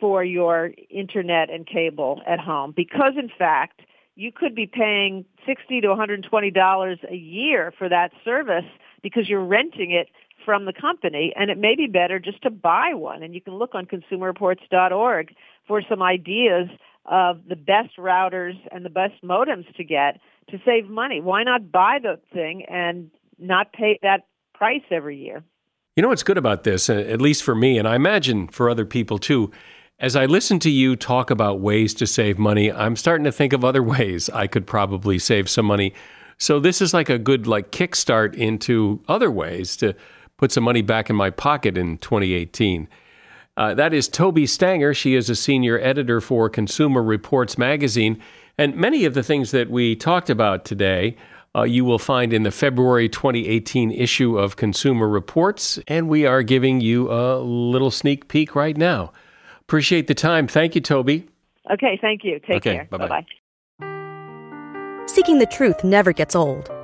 for 0.00 0.24
your 0.24 0.72
internet 0.90 1.50
and 1.50 1.66
cable 1.66 2.22
at 2.26 2.40
home 2.40 2.72
because, 2.74 3.14
in 3.16 3.30
fact, 3.36 3.82
you 4.16 4.32
could 4.32 4.54
be 4.54 4.66
paying 4.66 5.24
60 5.46 5.80
to 5.80 5.88
120 5.88 6.50
dollars 6.50 6.98
a 7.08 7.14
year 7.14 7.72
for 7.78 7.88
that 7.88 8.10
service 8.24 8.64
because 9.02 9.28
you're 9.28 9.44
renting 9.44 9.92
it 9.92 10.08
from 10.44 10.64
the 10.64 10.72
company, 10.72 11.32
and 11.36 11.50
it 11.50 11.58
may 11.58 11.74
be 11.76 11.86
better 11.86 12.18
just 12.18 12.42
to 12.42 12.50
buy 12.50 12.94
one. 12.94 13.22
And 13.22 13.34
you 13.34 13.40
can 13.40 13.54
look 13.54 13.74
on 13.74 13.86
consumerreports.org 13.86 15.34
for 15.66 15.82
some 15.88 16.02
ideas 16.02 16.68
of 17.04 17.40
the 17.48 17.56
best 17.56 17.96
routers 17.98 18.54
and 18.70 18.84
the 18.84 18.90
best 18.90 19.14
modems 19.24 19.72
to 19.76 19.84
get 19.84 20.20
to 20.50 20.58
save 20.64 20.88
money. 20.88 21.20
Why 21.20 21.42
not 21.42 21.72
buy 21.72 21.98
the 22.02 22.18
thing 22.32 22.64
and 22.68 23.10
not 23.38 23.72
pay 23.72 23.98
that 24.02 24.26
price 24.54 24.82
every 24.90 25.16
year? 25.16 25.42
You 25.96 26.02
know 26.02 26.08
what's 26.08 26.22
good 26.22 26.38
about 26.38 26.64
this, 26.64 26.88
at 26.88 27.20
least 27.20 27.42
for 27.42 27.54
me, 27.54 27.78
and 27.78 27.88
I 27.88 27.96
imagine 27.96 28.48
for 28.48 28.70
other 28.70 28.84
people 28.84 29.18
too. 29.18 29.50
As 29.98 30.14
I 30.14 30.26
listen 30.26 30.60
to 30.60 30.70
you 30.70 30.94
talk 30.94 31.28
about 31.28 31.60
ways 31.60 31.92
to 31.94 32.06
save 32.06 32.38
money, 32.38 32.70
I'm 32.70 32.94
starting 32.94 33.24
to 33.24 33.32
think 33.32 33.52
of 33.52 33.64
other 33.64 33.82
ways 33.94 34.30
I 34.30 34.46
could 34.46 34.66
probably 34.66 35.18
save 35.18 35.50
some 35.50 35.66
money. 35.66 35.92
So 36.38 36.60
this 36.60 36.80
is 36.80 36.94
like 36.94 37.08
a 37.08 37.18
good 37.18 37.48
like 37.48 37.72
kickstart 37.72 38.34
into 38.34 39.02
other 39.08 39.30
ways 39.30 39.76
to 39.78 39.94
put 40.38 40.50
some 40.52 40.64
money 40.64 40.82
back 40.82 41.10
in 41.10 41.16
my 41.16 41.28
pocket 41.28 41.76
in 41.76 41.98
2018. 41.98 42.88
Uh, 43.58 43.74
that 43.74 43.92
is 43.92 44.08
Tobie 44.08 44.48
Stanger. 44.48 44.94
She 44.94 45.16
is 45.16 45.28
a 45.28 45.34
senior 45.34 45.78
editor 45.80 46.20
for 46.20 46.48
Consumer 46.48 47.02
Reports 47.02 47.58
magazine. 47.58 48.22
And 48.56 48.76
many 48.76 49.04
of 49.04 49.14
the 49.14 49.22
things 49.22 49.50
that 49.50 49.68
we 49.68 49.96
talked 49.96 50.30
about 50.30 50.64
today, 50.64 51.16
uh, 51.56 51.64
you 51.64 51.84
will 51.84 51.98
find 51.98 52.32
in 52.32 52.44
the 52.44 52.52
February 52.52 53.08
2018 53.08 53.90
issue 53.90 54.38
of 54.38 54.56
Consumer 54.56 55.08
Reports. 55.08 55.78
And 55.88 56.08
we 56.08 56.24
are 56.24 56.44
giving 56.44 56.80
you 56.80 57.10
a 57.10 57.38
little 57.40 57.90
sneak 57.90 58.28
peek 58.28 58.54
right 58.54 58.76
now. 58.76 59.12
Appreciate 59.62 60.06
the 60.06 60.14
time. 60.14 60.46
Thank 60.46 60.76
you, 60.76 60.80
Tobie. 60.80 61.26
Okay, 61.70 61.98
thank 62.00 62.22
you. 62.22 62.38
Take 62.38 62.58
okay, 62.58 62.76
care. 62.76 62.84
Bye 62.90 63.08
bye. 63.08 63.26
Seeking 65.06 65.38
the 65.38 65.46
truth 65.46 65.82
never 65.82 66.12
gets 66.12 66.36
old. 66.36 66.70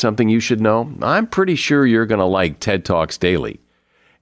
something 0.00 0.28
you 0.28 0.40
should 0.40 0.60
know, 0.60 0.92
I'm 1.02 1.26
pretty 1.26 1.54
sure 1.54 1.86
you're 1.86 2.06
going 2.06 2.18
to 2.18 2.24
like 2.24 2.60
TED 2.60 2.84
Talks 2.84 3.18
Daily. 3.18 3.60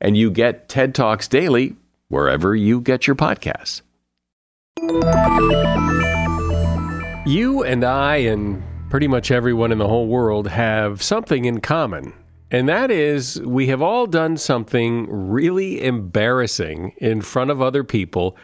And 0.01 0.17
you 0.17 0.31
get 0.31 0.69
TED 0.69 0.95
Talks 0.95 1.29
Daily 1.29 1.77
wherever 2.09 2.55
you 2.55 2.81
get 2.81 3.07
your 3.07 3.17
podcasts. 3.17 3.83
You 7.27 7.63
and 7.63 7.85
I, 7.85 8.17
and 8.17 8.63
pretty 8.91 9.09
much 9.09 9.31
everyone 9.31 9.73
in 9.73 9.79
the 9.79 9.89
whole 9.89 10.07
world, 10.07 10.49
have 10.49 11.03
something 11.03 11.45
in 11.45 11.61
common. 11.61 12.13
And 12.51 12.69
that 12.69 12.91
is, 12.91 13.41
we 13.43 13.67
have 13.67 13.83
all 13.83 14.07
done 14.07 14.37
something 14.39 15.07
really 15.11 15.83
embarrassing 15.85 16.95
in 16.97 17.21
front 17.21 17.51
of 17.51 17.61
other 17.61 17.85
people 17.85 18.37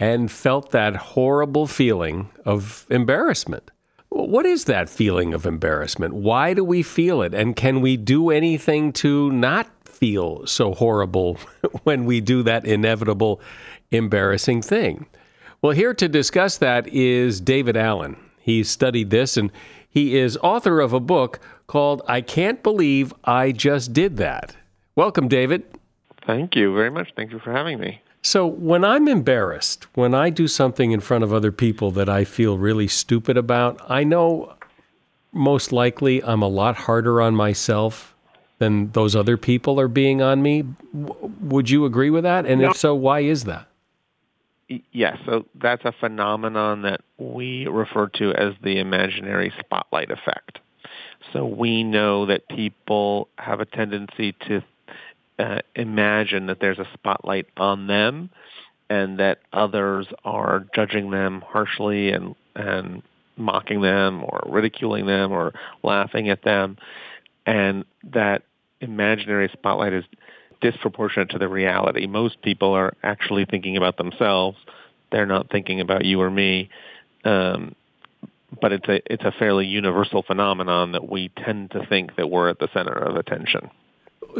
and 0.00 0.30
felt 0.30 0.70
that 0.70 0.96
horrible 0.96 1.66
feeling 1.66 2.30
of 2.46 2.86
embarrassment. 2.88 3.70
What 4.14 4.44
is 4.44 4.64
that 4.64 4.90
feeling 4.90 5.32
of 5.32 5.46
embarrassment? 5.46 6.12
Why 6.12 6.52
do 6.52 6.62
we 6.62 6.82
feel 6.82 7.22
it? 7.22 7.32
And 7.32 7.56
can 7.56 7.80
we 7.80 7.96
do 7.96 8.28
anything 8.28 8.92
to 8.94 9.32
not 9.32 9.68
feel 9.88 10.46
so 10.46 10.74
horrible 10.74 11.38
when 11.84 12.04
we 12.04 12.20
do 12.20 12.42
that 12.42 12.66
inevitable, 12.66 13.40
embarrassing 13.90 14.60
thing? 14.60 15.06
Well, 15.62 15.72
here 15.72 15.94
to 15.94 16.08
discuss 16.10 16.58
that 16.58 16.86
is 16.88 17.40
David 17.40 17.74
Allyn. 17.74 18.16
He 18.38 18.62
studied 18.64 19.08
this 19.08 19.38
and 19.38 19.50
he 19.88 20.18
is 20.18 20.36
author 20.42 20.80
of 20.80 20.92
a 20.92 21.00
book 21.00 21.40
called 21.66 22.02
I 22.06 22.20
Can't 22.20 22.62
Believe 22.62 23.14
I 23.24 23.50
Just 23.50 23.94
Did 23.94 24.18
That. 24.18 24.54
Welcome, 24.94 25.26
David. 25.26 25.64
Thank 26.26 26.54
you 26.54 26.74
very 26.74 26.90
much. 26.90 27.08
Thank 27.16 27.32
you 27.32 27.38
for 27.38 27.50
having 27.50 27.80
me. 27.80 28.02
So, 28.24 28.46
when 28.46 28.84
I'm 28.84 29.08
embarrassed, 29.08 29.88
when 29.94 30.14
I 30.14 30.30
do 30.30 30.46
something 30.46 30.92
in 30.92 31.00
front 31.00 31.24
of 31.24 31.32
other 31.32 31.50
people 31.50 31.90
that 31.92 32.08
I 32.08 32.24
feel 32.24 32.56
really 32.56 32.86
stupid 32.86 33.36
about, 33.36 33.80
I 33.90 34.04
know 34.04 34.54
most 35.32 35.72
likely 35.72 36.22
I'm 36.22 36.42
a 36.42 36.48
lot 36.48 36.76
harder 36.76 37.20
on 37.20 37.34
myself 37.34 38.14
than 38.58 38.92
those 38.92 39.16
other 39.16 39.36
people 39.36 39.80
are 39.80 39.88
being 39.88 40.22
on 40.22 40.40
me. 40.40 40.64
would 40.92 41.68
you 41.68 41.84
agree 41.84 42.10
with 42.10 42.22
that? 42.22 42.46
And 42.46 42.60
no. 42.60 42.70
if 42.70 42.76
so, 42.76 42.94
why 42.94 43.20
is 43.20 43.42
that? 43.44 43.66
Yes, 44.92 45.18
so 45.26 45.44
that's 45.56 45.84
a 45.84 45.92
phenomenon 45.92 46.82
that 46.82 47.00
we 47.18 47.66
refer 47.66 48.06
to 48.14 48.32
as 48.34 48.54
the 48.62 48.78
imaginary 48.78 49.52
spotlight 49.58 50.12
effect. 50.12 50.60
So 51.32 51.44
we 51.44 51.82
know 51.82 52.26
that 52.26 52.48
people 52.48 53.28
have 53.36 53.60
a 53.60 53.66
tendency 53.66 54.32
to 54.46 54.62
uh, 55.42 55.58
imagine 55.74 56.46
that 56.46 56.60
there's 56.60 56.78
a 56.78 56.86
spotlight 56.94 57.46
on 57.56 57.86
them 57.88 58.30
and 58.88 59.18
that 59.18 59.38
others 59.52 60.06
are 60.24 60.66
judging 60.74 61.10
them 61.10 61.42
harshly 61.46 62.12
and, 62.12 62.34
and 62.54 63.02
mocking 63.36 63.80
them 63.80 64.22
or 64.22 64.40
ridiculing 64.46 65.06
them 65.06 65.32
or 65.32 65.52
laughing 65.82 66.28
at 66.28 66.44
them. 66.44 66.76
And 67.44 67.84
that 68.12 68.42
imaginary 68.80 69.50
spotlight 69.52 69.92
is 69.92 70.04
disproportionate 70.60 71.30
to 71.30 71.38
the 71.38 71.48
reality. 71.48 72.06
Most 72.06 72.40
people 72.42 72.72
are 72.72 72.94
actually 73.02 73.44
thinking 73.44 73.76
about 73.76 73.96
themselves. 73.96 74.58
They're 75.10 75.26
not 75.26 75.50
thinking 75.50 75.80
about 75.80 76.04
you 76.04 76.20
or 76.20 76.30
me. 76.30 76.70
Um, 77.24 77.74
but 78.60 78.72
it's 78.72 78.86
a 78.86 79.00
it's 79.12 79.24
a 79.24 79.32
fairly 79.32 79.66
universal 79.66 80.22
phenomenon 80.22 80.92
that 80.92 81.08
we 81.08 81.30
tend 81.44 81.70
to 81.70 81.86
think 81.86 82.16
that 82.16 82.28
we're 82.30 82.50
at 82.50 82.58
the 82.58 82.68
center 82.74 82.92
of 82.92 83.16
attention. 83.16 83.70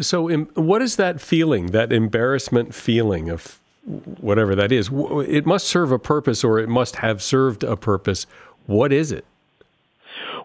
So, 0.00 0.28
what 0.54 0.82
is 0.82 0.96
that 0.96 1.20
feeling? 1.20 1.66
That 1.68 1.92
embarrassment 1.92 2.74
feeling 2.74 3.28
of 3.28 3.60
whatever 3.84 4.54
that 4.54 4.72
is? 4.72 4.90
It 4.92 5.46
must 5.46 5.66
serve 5.66 5.92
a 5.92 5.98
purpose, 5.98 6.44
or 6.44 6.58
it 6.58 6.68
must 6.68 6.96
have 6.96 7.22
served 7.22 7.64
a 7.64 7.76
purpose. 7.76 8.26
What 8.66 8.92
is 8.92 9.12
it? 9.12 9.24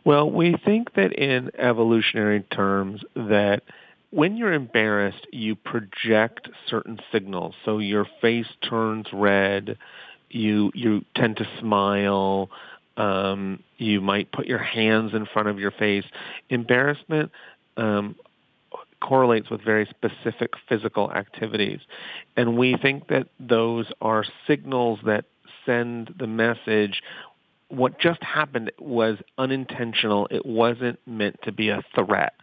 Well, 0.03 0.29
we 0.29 0.55
think 0.63 0.93
that 0.93 1.13
in 1.13 1.51
evolutionary 1.57 2.41
terms 2.41 3.01
that 3.15 3.63
when 4.09 4.37
you're 4.37 4.53
embarrassed, 4.53 5.27
you 5.31 5.55
project 5.55 6.49
certain 6.67 6.99
signals. 7.11 7.55
So 7.65 7.79
your 7.79 8.07
face 8.21 8.47
turns 8.69 9.07
red. 9.11 9.77
You 10.29 10.71
you 10.73 11.03
tend 11.15 11.37
to 11.37 11.47
smile. 11.59 12.49
Um, 12.95 13.63
you 13.77 14.01
might 14.01 14.31
put 14.31 14.47
your 14.47 14.59
hands 14.59 15.13
in 15.13 15.25
front 15.25 15.49
of 15.49 15.59
your 15.59 15.71
face. 15.71 16.05
Embarrassment 16.49 17.31
um, 17.75 18.15
correlates 19.01 19.49
with 19.49 19.63
very 19.63 19.87
specific 19.89 20.53
physical 20.67 21.11
activities. 21.11 21.79
And 22.35 22.57
we 22.57 22.75
think 22.81 23.07
that 23.07 23.27
those 23.39 23.85
are 24.01 24.23
signals 24.47 24.99
that 25.05 25.25
send 25.65 26.13
the 26.17 26.27
message 26.27 27.01
what 27.69 27.99
just 27.99 28.21
happened 28.23 28.71
was 28.79 29.17
unintentional. 29.37 30.27
It 30.31 30.45
wasn't 30.45 30.99
meant 31.05 31.39
to 31.43 31.51
be 31.51 31.69
a 31.69 31.81
threat. 31.95 32.33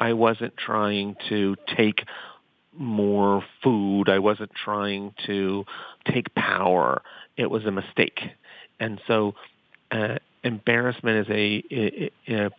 I 0.00 0.12
wasn't 0.14 0.56
trying 0.56 1.16
to 1.28 1.56
take 1.76 2.04
more 2.76 3.44
food. 3.62 4.08
I 4.08 4.18
wasn't 4.18 4.50
trying 4.52 5.14
to 5.26 5.64
take 6.12 6.34
power. 6.34 7.02
It 7.36 7.50
was 7.50 7.64
a 7.64 7.70
mistake. 7.70 8.18
And 8.80 9.00
so 9.06 9.34
uh, 9.92 10.16
embarrassment 10.42 11.28
is 11.28 11.32
a, 11.32 11.64
a, 11.70 12.10
a, 12.28 12.50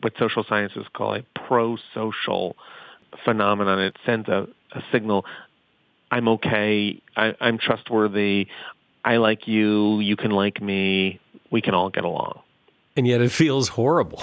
what 0.00 0.14
social 0.18 0.44
sciences 0.48 0.86
call 0.94 1.14
a 1.16 1.22
pro-social 1.46 2.56
phenomenon. 3.24 3.80
It 3.80 3.96
sends 4.04 4.28
a, 4.28 4.48
a 4.72 4.82
signal, 4.92 5.24
I'm 6.10 6.28
okay, 6.28 7.00
I, 7.16 7.34
I'm 7.40 7.58
trustworthy, 7.58 8.48
I 9.04 9.16
like 9.18 9.46
you, 9.46 10.00
you 10.00 10.16
can 10.16 10.30
like 10.30 10.60
me, 10.60 11.20
we 11.50 11.60
can 11.60 11.74
all 11.74 11.90
get 11.90 12.04
along. 12.04 12.40
And 12.96 13.06
yet 13.06 13.20
it 13.20 13.30
feels 13.30 13.68
horrible. 13.68 14.22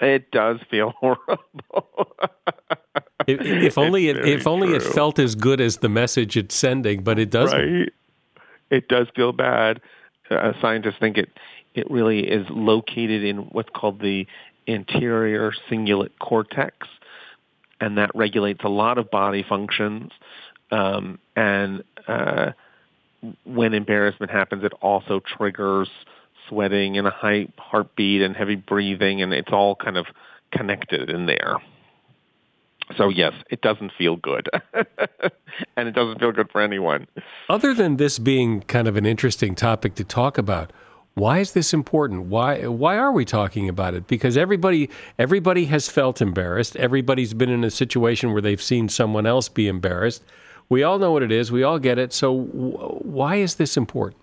It 0.00 0.30
does 0.30 0.58
feel 0.70 0.90
horrible. 1.00 2.16
if, 3.26 3.40
if, 3.40 3.78
only 3.78 4.08
it 4.08 4.16
if 4.26 4.46
only 4.46 4.68
true. 4.68 4.76
it 4.76 4.82
felt 4.82 5.18
as 5.18 5.34
good 5.34 5.60
as 5.60 5.78
the 5.78 5.88
message 5.88 6.36
it's 6.36 6.54
sending, 6.54 7.02
but 7.02 7.18
it 7.18 7.30
doesn't. 7.30 7.58
Right. 7.58 7.92
It 8.70 8.88
does 8.88 9.06
feel 9.14 9.32
bad. 9.32 9.80
Uh, 10.30 10.52
scientists 10.60 10.96
think 11.00 11.16
it 11.16 11.30
it 11.74 11.90
really 11.90 12.20
is 12.20 12.46
located 12.50 13.22
in 13.22 13.38
what's 13.52 13.68
called 13.74 14.00
the 14.00 14.26
anterior 14.66 15.52
cingulate 15.70 16.18
cortex, 16.18 16.88
and 17.80 17.98
that 17.98 18.10
regulates 18.14 18.60
a 18.64 18.68
lot 18.68 18.98
of 18.98 19.10
body 19.10 19.44
functions. 19.48 20.10
Um, 20.70 21.18
and 21.34 21.84
uh, 22.08 22.52
when 23.44 23.74
embarrassment 23.74 24.30
happens, 24.30 24.64
it 24.64 24.72
also 24.80 25.20
triggers 25.20 25.88
sweating 26.48 26.98
and 26.98 27.06
a 27.06 27.10
high 27.10 27.48
heartbeat 27.58 28.22
and 28.22 28.36
heavy 28.36 28.56
breathing, 28.56 29.22
and 29.22 29.32
it's 29.32 29.52
all 29.52 29.74
kind 29.74 29.96
of 29.96 30.06
connected 30.52 31.10
in 31.10 31.26
there. 31.26 31.56
So 32.96 33.08
yes, 33.08 33.32
it 33.50 33.62
doesn't 33.62 33.92
feel 33.98 34.16
good. 34.16 34.48
and 35.76 35.88
it 35.88 35.92
doesn't 35.92 36.20
feel 36.20 36.32
good 36.32 36.50
for 36.50 36.60
anyone. 36.60 37.08
Other 37.48 37.74
than 37.74 37.96
this 37.96 38.18
being 38.18 38.62
kind 38.62 38.86
of 38.86 38.96
an 38.96 39.04
interesting 39.04 39.54
topic 39.54 39.96
to 39.96 40.04
talk 40.04 40.38
about, 40.38 40.72
why 41.16 41.38
is 41.38 41.52
this 41.52 41.72
important? 41.72 42.26
Why 42.26 42.66
why 42.66 42.96
are 42.96 43.10
we 43.10 43.24
talking 43.24 43.70
about 43.70 43.94
it? 43.94 44.06
Because 44.06 44.36
everybody 44.36 44.90
everybody 45.18 45.64
has 45.64 45.88
felt 45.88 46.20
embarrassed. 46.20 46.76
Everybody's 46.76 47.32
been 47.32 47.48
in 47.48 47.64
a 47.64 47.70
situation 47.70 48.32
where 48.32 48.42
they've 48.42 48.62
seen 48.62 48.90
someone 48.90 49.26
else 49.26 49.48
be 49.48 49.66
embarrassed. 49.66 50.22
We 50.68 50.82
all 50.82 50.98
know 50.98 51.12
what 51.12 51.22
it 51.22 51.32
is. 51.32 51.50
We 51.50 51.62
all 51.62 51.78
get 51.78 51.98
it. 51.98 52.12
So 52.12 52.42
w- 52.44 52.76
why 53.00 53.36
is 53.36 53.54
this 53.54 53.78
important? 53.78 54.22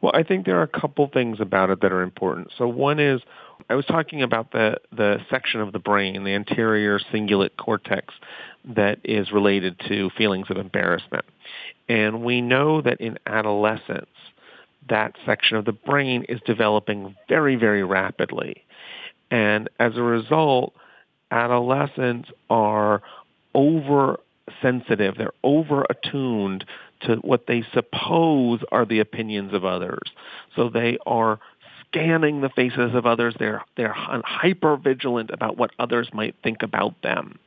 Well, 0.00 0.10
I 0.12 0.24
think 0.24 0.44
there 0.44 0.58
are 0.58 0.64
a 0.64 0.80
couple 0.80 1.06
things 1.06 1.38
about 1.40 1.70
it 1.70 1.80
that 1.82 1.92
are 1.92 2.02
important. 2.02 2.50
So 2.58 2.66
one 2.66 2.98
is 2.98 3.20
I 3.68 3.76
was 3.76 3.86
talking 3.86 4.22
about 4.22 4.50
the 4.50 4.78
the 4.90 5.18
section 5.30 5.60
of 5.60 5.72
the 5.72 5.78
brain, 5.78 6.24
the 6.24 6.34
anterior 6.34 6.98
cingulate 6.98 7.56
cortex 7.56 8.12
that 8.64 8.98
is 9.04 9.30
related 9.30 9.80
to 9.86 10.10
feelings 10.18 10.48
of 10.50 10.56
embarrassment. 10.56 11.26
And 11.88 12.24
we 12.24 12.40
know 12.40 12.82
that 12.82 13.00
in 13.00 13.18
adolescence 13.24 14.08
that 14.88 15.16
section 15.24 15.56
of 15.56 15.64
the 15.64 15.72
brain 15.72 16.24
is 16.28 16.40
developing 16.44 17.14
very, 17.28 17.56
very 17.56 17.84
rapidly. 17.84 18.64
And 19.30 19.68
as 19.78 19.96
a 19.96 20.02
result, 20.02 20.74
adolescents 21.30 22.30
are 22.48 23.02
oversensitive. 23.54 25.16
They're 25.16 25.32
over 25.44 25.86
attuned 25.88 26.64
to 27.02 27.16
what 27.16 27.46
they 27.46 27.64
suppose 27.72 28.60
are 28.72 28.84
the 28.84 29.00
opinions 29.00 29.54
of 29.54 29.64
others. 29.64 30.10
So 30.56 30.68
they 30.68 30.98
are 31.06 31.38
scanning 31.86 32.40
the 32.40 32.50
faces 32.50 32.94
of 32.94 33.06
others. 33.06 33.34
They're 33.38 33.64
they're 33.76 33.94
hyper 33.94 34.76
vigilant 34.76 35.30
about 35.30 35.56
what 35.56 35.70
others 35.78 36.08
might 36.12 36.34
think 36.42 36.62
about 36.62 37.00
them, 37.02 37.38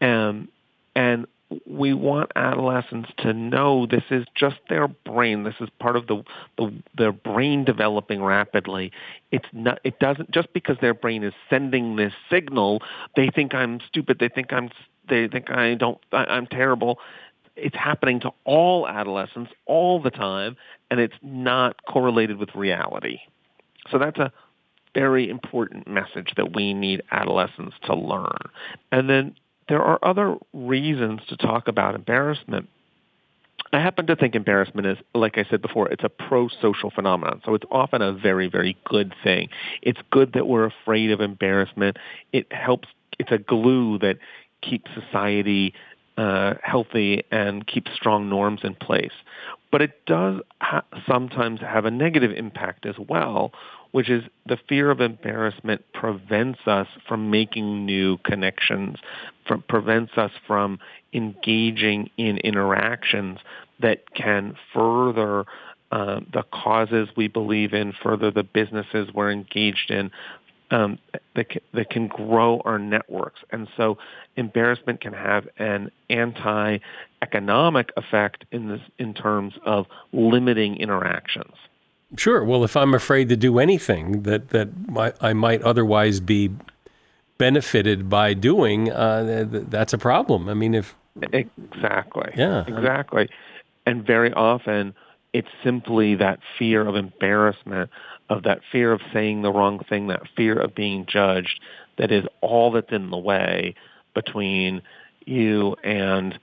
um, 0.00 0.48
and 0.94 1.26
we 1.66 1.92
want 1.94 2.30
adolescents 2.36 3.10
to 3.18 3.32
know 3.32 3.86
this 3.86 4.04
is 4.10 4.24
just 4.34 4.56
their 4.68 4.86
brain. 4.88 5.42
This 5.42 5.54
is 5.60 5.68
part 5.80 5.96
of 5.96 6.06
the, 6.06 6.22
the 6.56 6.72
their 6.96 7.12
brain 7.12 7.64
developing 7.64 8.22
rapidly. 8.22 8.92
It's 9.32 9.48
not. 9.52 9.80
It 9.82 9.98
doesn't 9.98 10.30
just 10.30 10.52
because 10.52 10.76
their 10.80 10.94
brain 10.94 11.24
is 11.24 11.32
sending 11.48 11.96
this 11.96 12.12
signal. 12.30 12.82
They 13.16 13.30
think 13.34 13.54
I'm 13.54 13.80
stupid. 13.88 14.18
They 14.20 14.28
think 14.28 14.52
I'm. 14.52 14.70
They 15.08 15.26
think 15.26 15.50
I 15.50 15.74
don't. 15.74 15.98
I, 16.12 16.24
I'm 16.24 16.46
terrible. 16.46 16.98
It's 17.56 17.76
happening 17.76 18.20
to 18.20 18.30
all 18.44 18.86
adolescents 18.86 19.50
all 19.66 20.00
the 20.00 20.10
time, 20.10 20.56
and 20.90 21.00
it's 21.00 21.16
not 21.20 21.84
correlated 21.84 22.36
with 22.38 22.54
reality. 22.54 23.18
So 23.90 23.98
that's 23.98 24.18
a 24.18 24.32
very 24.94 25.28
important 25.28 25.88
message 25.88 26.32
that 26.36 26.54
we 26.54 26.74
need 26.74 27.02
adolescents 27.10 27.76
to 27.84 27.94
learn. 27.94 28.38
And 28.92 29.10
then 29.10 29.34
there 29.70 29.82
are 29.82 30.00
other 30.02 30.36
reasons 30.52 31.20
to 31.28 31.36
talk 31.36 31.68
about 31.68 31.94
embarrassment. 31.94 32.68
I 33.72 33.78
happen 33.78 34.08
to 34.08 34.16
think 34.16 34.34
embarrassment 34.34 34.84
is, 34.88 34.98
like 35.14 35.38
I 35.38 35.44
said 35.48 35.62
before, 35.62 35.88
it's 35.88 36.02
a 36.02 36.08
pro-social 36.08 36.90
phenomenon. 36.90 37.40
So 37.44 37.54
it's 37.54 37.64
often 37.70 38.02
a 38.02 38.12
very, 38.12 38.48
very 38.48 38.76
good 38.84 39.14
thing. 39.22 39.48
It's 39.80 40.00
good 40.10 40.32
that 40.32 40.48
we're 40.48 40.64
afraid 40.64 41.12
of 41.12 41.20
embarrassment. 41.20 41.98
It 42.32 42.52
helps, 42.52 42.88
it's 43.20 43.30
a 43.30 43.38
glue 43.38 43.96
that 44.00 44.18
keeps 44.60 44.90
society 44.92 45.72
uh, 46.16 46.54
healthy 46.64 47.22
and 47.30 47.64
keeps 47.64 47.92
strong 47.94 48.28
norms 48.28 48.62
in 48.64 48.74
place. 48.74 49.12
But 49.70 49.82
it 49.82 50.04
does 50.04 50.40
ha- 50.60 50.84
sometimes 51.06 51.60
have 51.60 51.84
a 51.84 51.92
negative 51.92 52.32
impact 52.32 52.86
as 52.86 52.96
well, 52.98 53.52
which 53.92 54.08
is 54.08 54.24
the 54.46 54.58
fear 54.68 54.90
of 54.90 55.00
embarrassment 55.00 55.84
prevents 55.92 56.60
us 56.66 56.86
from 57.08 57.30
making 57.30 57.84
new 57.84 58.18
connections, 58.18 58.96
from, 59.46 59.62
prevents 59.68 60.12
us 60.16 60.30
from 60.46 60.78
engaging 61.12 62.10
in 62.16 62.38
interactions 62.38 63.38
that 63.80 64.14
can 64.14 64.54
further 64.72 65.44
uh, 65.90 66.20
the 66.32 66.44
causes 66.52 67.08
we 67.16 67.26
believe 67.26 67.72
in, 67.72 67.92
further 68.02 68.30
the 68.30 68.44
businesses 68.44 69.08
we're 69.12 69.30
engaged 69.30 69.90
in, 69.90 70.10
um, 70.70 70.98
that, 71.34 71.48
can, 71.48 71.60
that 71.74 71.90
can 71.90 72.06
grow 72.06 72.60
our 72.64 72.78
networks. 72.78 73.40
And 73.50 73.66
so 73.76 73.98
embarrassment 74.36 75.00
can 75.00 75.12
have 75.12 75.48
an 75.58 75.90
anti-economic 76.08 77.90
effect 77.96 78.44
in, 78.52 78.68
this, 78.68 78.80
in 78.98 79.14
terms 79.14 79.54
of 79.66 79.86
limiting 80.12 80.76
interactions. 80.76 81.54
Sure. 82.16 82.44
Well, 82.44 82.64
if 82.64 82.76
I'm 82.76 82.94
afraid 82.94 83.28
to 83.28 83.36
do 83.36 83.58
anything 83.58 84.22
that 84.22 84.48
that 84.50 84.68
I 85.20 85.32
might 85.32 85.62
otherwise 85.62 86.20
be 86.20 86.50
benefited 87.38 88.08
by 88.08 88.34
doing, 88.34 88.90
uh, 88.90 89.46
that's 89.48 89.92
a 89.92 89.98
problem. 89.98 90.48
I 90.48 90.54
mean, 90.54 90.74
if 90.74 90.94
exactly, 91.32 92.32
yeah, 92.36 92.64
exactly, 92.66 93.28
and 93.86 94.04
very 94.04 94.32
often 94.32 94.94
it's 95.32 95.48
simply 95.62 96.16
that 96.16 96.40
fear 96.58 96.86
of 96.86 96.96
embarrassment, 96.96 97.90
of 98.28 98.42
that 98.42 98.60
fear 98.70 98.92
of 98.92 99.00
saying 99.12 99.42
the 99.42 99.52
wrong 99.52 99.78
thing, 99.88 100.08
that 100.08 100.22
fear 100.36 100.58
of 100.58 100.74
being 100.74 101.06
judged, 101.06 101.60
that 101.98 102.10
is 102.10 102.24
all 102.40 102.72
that's 102.72 102.90
in 102.90 103.10
the 103.10 103.18
way 103.18 103.74
between 104.14 104.82
you 105.26 105.76
and 105.84 106.38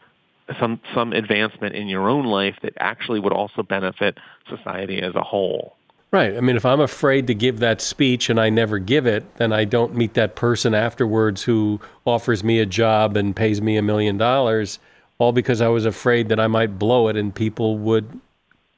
some 0.60 0.80
some 0.94 1.14
advancement 1.14 1.76
in 1.76 1.88
your 1.88 2.10
own 2.10 2.26
life 2.26 2.56
that 2.62 2.74
actually 2.80 3.20
would 3.20 3.34
also 3.34 3.64
benefit 3.64 4.18
society 4.50 5.02
as 5.02 5.16
a 5.16 5.22
whole. 5.22 5.76
Right. 6.10 6.38
I 6.38 6.40
mean, 6.40 6.56
if 6.56 6.66
I'm 6.66 6.80
afraid 6.80 7.28
to 7.28 7.36
give 7.36 7.60
that 7.60 7.82
speech 7.82 8.30
and 8.30 8.40
I 8.40 8.50
never 8.50 8.80
give 8.80 9.06
it, 9.06 9.36
then 9.36 9.52
I 9.52 9.66
don't 9.66 9.94
meet 9.94 10.14
that 10.14 10.36
person 10.36 10.74
afterwards 10.74 11.44
who 11.44 11.82
offers 12.06 12.46
me 12.46 12.60
a 12.60 12.66
job 12.66 13.18
and 13.18 13.36
pays 13.36 13.62
me 13.62 13.76
a 13.76 13.82
million 13.82 14.18
dollars, 14.18 14.80
all 15.18 15.34
because 15.34 15.60
I 15.60 15.68
was 15.68 15.86
afraid 15.86 16.30
that 16.30 16.40
I 16.40 16.48
might 16.48 16.80
blow 16.80 17.10
it 17.10 17.18
and 17.18 17.36
people 17.36 17.78
would 17.80 18.22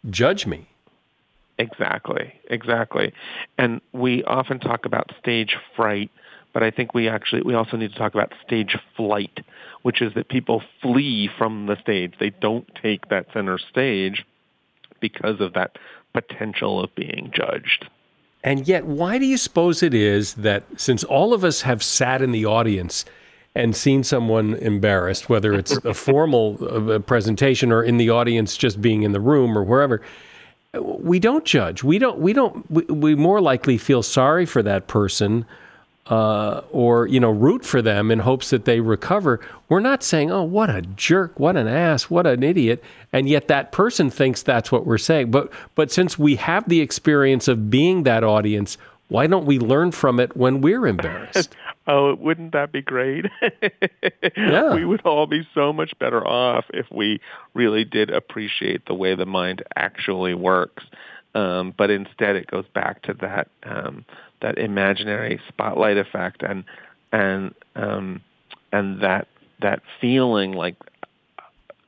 judge 0.10 0.48
me. 0.48 0.70
Exactly. 1.60 2.34
Exactly. 2.50 3.14
And 3.60 3.80
we 3.92 4.24
often 4.24 4.60
talk 4.60 4.86
about 4.86 5.12
stage 5.20 5.56
fright 5.76 6.10
but 6.54 6.64
I 6.64 6.72
think 6.72 6.94
we 6.94 7.08
actually 7.08 7.42
we 7.44 7.54
also 7.54 7.78
need 7.78 7.92
to 7.92 7.98
talk 7.98 8.14
about 8.14 8.34
stage 8.46 8.78
flight, 8.96 9.40
which 9.82 10.02
is 10.02 10.14
that 10.14 10.30
people 10.30 10.62
flee 10.82 11.30
from 11.38 11.68
the 11.68 11.78
stage. 11.82 12.14
They 12.20 12.30
don't 12.30 12.68
take 12.82 13.10
that 13.10 13.28
center 13.34 13.58
stage 13.58 14.26
because 15.00 15.40
of 15.40 15.54
that 15.54 15.78
potential 16.14 16.84
of 16.84 16.94
being 16.96 17.32
judged. 17.34 17.88
And 18.44 18.68
yet, 18.68 18.86
why 18.86 19.18
do 19.18 19.26
you 19.26 19.38
suppose 19.38 19.84
it 19.84 19.94
is 19.94 20.36
that 20.36 20.64
since 20.78 21.04
all 21.04 21.34
of 21.34 21.44
us 21.44 21.62
have 21.62 21.84
sat 21.84 22.22
in 22.22 22.32
the 22.32 22.46
audience 22.46 23.06
and 23.56 23.76
seen 23.76 24.04
someone 24.04 24.56
embarrassed, 24.56 25.30
whether 25.30 25.54
it's 25.54 25.78
a 25.84 25.94
formal 25.94 26.58
uh, 26.92 27.00
presentation 27.00 27.72
or 27.72 27.84
in 27.84 27.98
the 27.98 28.10
audience 28.10 28.56
just 28.56 28.82
being 28.82 29.04
in 29.04 29.12
the 29.12 29.20
room 29.20 29.58
or 29.58 29.64
wherever, 29.64 30.02
we 30.82 31.20
don't 31.20 31.46
judge. 31.46 31.84
We 31.84 31.98
don't. 32.00 32.20
We 32.20 32.32
don't. 32.32 32.70
We, 32.70 32.84
we 32.84 33.16
more 33.16 33.42
likely 33.42 33.78
feel 33.78 34.04
sorry 34.04 34.46
for 34.46 34.62
that 34.64 34.88
person 34.88 35.46
uh, 36.08 36.62
or 36.72 37.08
you 37.08 37.20
know 37.20 37.30
root 37.30 37.64
for 37.64 37.82
them 37.82 38.12
in 38.12 38.20
hopes 38.20 38.50
that 38.50 38.66
they 38.66 38.80
recover. 38.80 39.40
We're 39.68 39.80
not 39.80 40.04
saying, 40.04 40.32
"Oh, 40.32 40.44
what 40.44 40.70
a 40.70 40.82
jerk! 40.82 41.40
What 41.40 41.56
an 41.56 41.68
ass! 41.68 42.10
What 42.10 42.26
an 42.26 42.44
idiot!" 42.44 42.84
And 43.14 43.30
yet 43.30 43.48
that 43.48 43.72
person 43.72 44.10
thinks 44.10 44.42
that's 44.42 44.72
what 44.72 44.86
we're 44.86 44.98
saying. 44.98 45.32
But 45.32 45.52
but 45.76 45.92
since 45.92 46.18
we 46.18 46.36
have 46.38 46.68
the 46.68 46.82
experience 46.82 47.48
of 47.48 47.70
being 47.70 48.04
that 48.04 48.24
audience, 48.24 48.78
why 49.10 49.28
don't 49.28 49.46
we 49.46 49.60
learn 49.60 49.92
from 49.92 50.20
it 50.20 50.36
when 50.38 50.62
we're 50.62 50.88
embarrassed? 50.88 51.56
oh, 51.88 52.16
wouldn't 52.16 52.54
that 52.54 52.72
be 52.72 52.82
great? 52.82 53.26
yeah. 54.38 54.74
We 54.74 54.86
would 54.86 55.02
all 55.02 55.28
be 55.28 55.48
so 55.54 55.74
much 55.74 55.98
better 56.00 56.26
off 56.26 56.66
if 56.74 56.86
we 56.92 57.20
really 57.54 57.84
did 57.84 58.10
appreciate 58.12 58.86
the 58.86 58.94
way 58.94 59.16
the 59.16 59.26
mind 59.26 59.64
actually 59.76 60.36
works. 60.36 60.84
Um, 61.36 61.74
but 61.78 61.90
instead, 61.90 62.36
it 62.36 62.48
goes 62.48 62.66
back 62.74 63.04
to 63.04 63.14
that 63.16 63.50
um, 63.64 64.06
that 64.42 64.58
imaginary 64.58 65.40
spotlight 65.48 65.98
effect 65.98 66.44
and 66.44 66.64
and 67.12 67.54
um, 67.76 68.22
and 68.72 69.02
that 69.02 69.28
that 69.62 69.82
feeling 70.00 70.54
like 70.54 70.76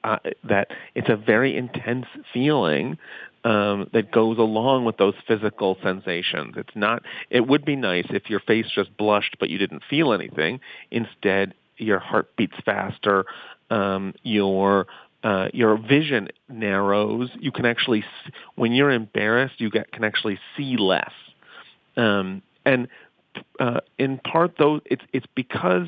uh, 0.04 0.18
that 0.44 0.70
it's 0.96 1.10
a 1.10 1.16
very 1.16 1.56
intense 1.56 2.08
feeling 2.34 2.98
um, 3.44 3.90
that 3.94 4.12
goes 4.12 4.38
along 4.38 4.86
with 4.86 4.98
those 4.98 5.16
physical 5.28 5.78
sensations. 5.82 6.56
It's 6.58 6.76
not. 6.76 7.04
It 7.30 7.48
would 7.48 7.66
be 7.66 7.76
nice 7.76 8.06
if 8.10 8.30
your 8.30 8.40
face 8.40 8.68
just 8.74 8.96
blushed, 8.98 9.38
but 9.40 9.50
you 9.50 9.58
didn't 9.58 9.84
feel 9.90 10.14
anything. 10.14 10.60
Instead, 10.92 11.54
your 11.78 12.00
heart 12.00 12.36
beats 12.36 12.58
faster. 12.66 13.26
Um, 13.70 14.14
your 14.24 14.88
uh, 15.24 15.50
your 15.54 15.78
vision 15.78 16.30
narrows. 16.50 17.30
You 17.40 17.52
can 17.52 17.66
actually, 17.66 18.04
when 18.56 18.74
you're 18.74 18.92
embarrassed, 18.92 19.60
you 19.60 19.70
get, 19.70 19.92
can 19.92 20.04
actually 20.04 20.40
see 20.58 20.78
less. 20.78 21.12
Um, 21.97 22.41
and 22.65 22.88
uh, 23.60 23.82
in 23.97 24.19
part, 24.19 24.56
though, 24.58 24.82
it's 24.86 25.04
it's 25.13 25.25
because 25.36 25.88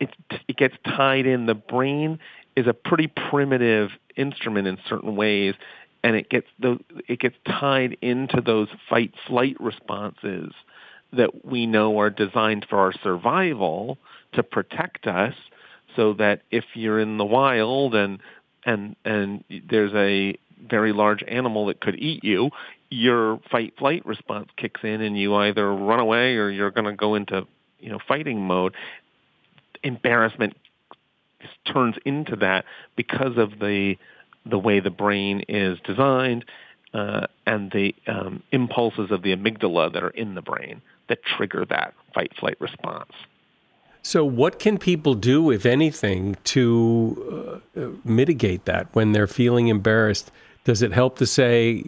it 0.00 0.10
it 0.48 0.56
gets 0.56 0.74
tied 0.84 1.26
in. 1.26 1.46
The 1.46 1.54
brain 1.54 2.18
is 2.56 2.66
a 2.66 2.74
pretty 2.74 3.06
primitive 3.06 3.90
instrument 4.16 4.66
in 4.66 4.78
certain 4.88 5.16
ways, 5.16 5.54
and 6.02 6.16
it 6.16 6.28
gets 6.28 6.46
the 6.58 6.78
it 7.08 7.20
gets 7.20 7.36
tied 7.46 7.96
into 8.00 8.40
those 8.40 8.68
fight 8.88 9.12
flight 9.26 9.56
responses 9.60 10.52
that 11.12 11.44
we 11.44 11.66
know 11.66 11.98
are 11.98 12.10
designed 12.10 12.66
for 12.68 12.78
our 12.78 12.92
survival 12.92 13.98
to 14.32 14.42
protect 14.42 15.06
us 15.06 15.34
so 15.94 16.14
that 16.14 16.42
if 16.50 16.64
you're 16.74 16.98
in 16.98 17.18
the 17.18 17.24
wild 17.24 17.94
and 17.94 18.18
and 18.64 18.96
and 19.04 19.44
there's 19.68 19.92
a 19.94 20.36
very 20.68 20.92
large 20.92 21.22
animal 21.26 21.66
that 21.66 21.80
could 21.80 21.96
eat 21.98 22.22
you, 22.24 22.50
your 22.90 23.40
fight 23.50 23.74
flight 23.78 24.04
response 24.04 24.48
kicks 24.56 24.80
in 24.84 25.00
and 25.00 25.18
you 25.18 25.34
either 25.34 25.72
run 25.72 25.98
away 25.98 26.36
or 26.36 26.50
you're 26.50 26.70
going 26.70 26.84
to 26.84 26.92
go 26.92 27.14
into 27.14 27.46
you 27.80 27.90
know 27.90 27.98
fighting 28.06 28.40
mode 28.40 28.74
embarrassment 29.82 30.54
turns 31.64 31.96
into 32.04 32.36
that 32.36 32.64
because 32.96 33.36
of 33.36 33.58
the 33.58 33.96
the 34.44 34.58
way 34.58 34.80
the 34.80 34.90
brain 34.90 35.42
is 35.48 35.78
designed 35.84 36.44
uh, 36.94 37.26
and 37.46 37.70
the 37.70 37.94
um, 38.06 38.42
impulses 38.52 39.10
of 39.10 39.22
the 39.22 39.34
amygdala 39.34 39.92
that 39.92 40.02
are 40.02 40.10
in 40.10 40.34
the 40.34 40.42
brain 40.42 40.82
that 41.08 41.18
trigger 41.24 41.64
that 41.64 41.94
fight 42.14 42.32
flight 42.38 42.60
response. 42.60 43.12
So, 44.04 44.24
what 44.24 44.58
can 44.58 44.78
people 44.78 45.14
do, 45.14 45.50
if 45.50 45.64
anything, 45.64 46.36
to 46.44 47.62
uh, 47.76 47.80
mitigate 48.04 48.64
that 48.64 48.88
when 48.92 49.12
they're 49.12 49.28
feeling 49.28 49.68
embarrassed? 49.68 50.32
Does 50.64 50.82
it 50.82 50.92
help 50.92 51.18
to 51.18 51.26
say, 51.26 51.84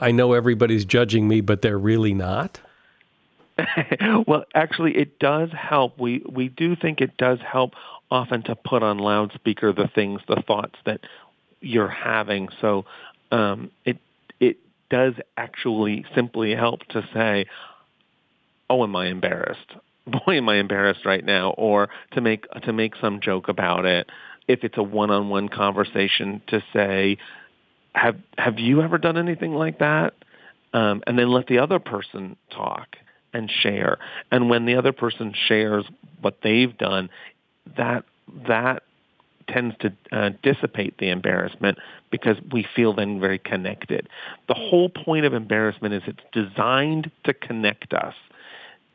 I 0.00 0.10
know 0.10 0.32
everybody's 0.32 0.84
judging 0.84 1.28
me, 1.28 1.40
but 1.40 1.62
they're 1.62 1.78
really 1.78 2.14
not? 2.14 2.60
well, 4.26 4.44
actually, 4.54 4.96
it 4.96 5.18
does 5.18 5.50
help. 5.52 5.98
We 5.98 6.22
we 6.28 6.48
do 6.48 6.74
think 6.74 7.00
it 7.00 7.16
does 7.16 7.38
help 7.40 7.74
often 8.10 8.42
to 8.44 8.56
put 8.56 8.82
on 8.82 8.98
loudspeaker 8.98 9.72
the 9.72 9.88
things, 9.94 10.20
the 10.28 10.42
thoughts 10.46 10.74
that 10.84 11.00
you're 11.60 11.88
having. 11.88 12.48
So 12.60 12.84
um, 13.30 13.70
it 13.84 13.98
it 14.40 14.58
does 14.90 15.14
actually 15.36 16.04
simply 16.14 16.54
help 16.54 16.84
to 16.88 17.06
say, 17.14 17.46
"Oh, 18.68 18.82
am 18.82 18.96
I 18.96 19.06
embarrassed? 19.06 19.72
Boy, 20.06 20.38
am 20.38 20.48
I 20.48 20.56
embarrassed 20.56 21.04
right 21.04 21.24
now," 21.24 21.50
or 21.50 21.88
to 22.12 22.20
make 22.20 22.48
to 22.62 22.72
make 22.72 22.94
some 23.00 23.20
joke 23.20 23.48
about 23.48 23.84
it. 23.84 24.08
If 24.48 24.64
it's 24.64 24.76
a 24.76 24.82
one-on-one 24.82 25.50
conversation, 25.50 26.42
to 26.48 26.62
say, 26.72 27.16
"Have 27.94 28.16
have 28.38 28.58
you 28.58 28.82
ever 28.82 28.98
done 28.98 29.16
anything 29.16 29.54
like 29.54 29.78
that?" 29.78 30.14
Um, 30.74 31.02
and 31.06 31.18
then 31.18 31.30
let 31.30 31.46
the 31.46 31.58
other 31.58 31.78
person 31.78 32.36
talk 32.50 32.96
and 33.34 33.50
share. 33.50 33.98
And 34.30 34.48
when 34.48 34.64
the 34.66 34.74
other 34.76 34.92
person 34.92 35.34
shares 35.48 35.84
what 36.20 36.38
they've 36.42 36.76
done, 36.76 37.10
that 37.76 38.04
that 38.46 38.82
tends 39.48 39.74
to 39.80 39.92
uh, 40.12 40.30
dissipate 40.42 40.98
the 40.98 41.08
embarrassment 41.10 41.78
because 42.10 42.36
we 42.52 42.66
feel 42.74 42.94
then 42.94 43.20
very 43.20 43.38
connected. 43.38 44.08
The 44.48 44.54
whole 44.54 44.88
point 44.88 45.26
of 45.26 45.34
embarrassment 45.34 45.94
is 45.94 46.02
it's 46.06 46.22
designed 46.32 47.10
to 47.24 47.34
connect 47.34 47.92
us, 47.92 48.14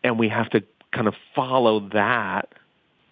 and 0.03 0.17
we 0.17 0.29
have 0.29 0.49
to 0.51 0.63
kind 0.93 1.07
of 1.07 1.15
follow 1.35 1.87
that. 1.89 2.53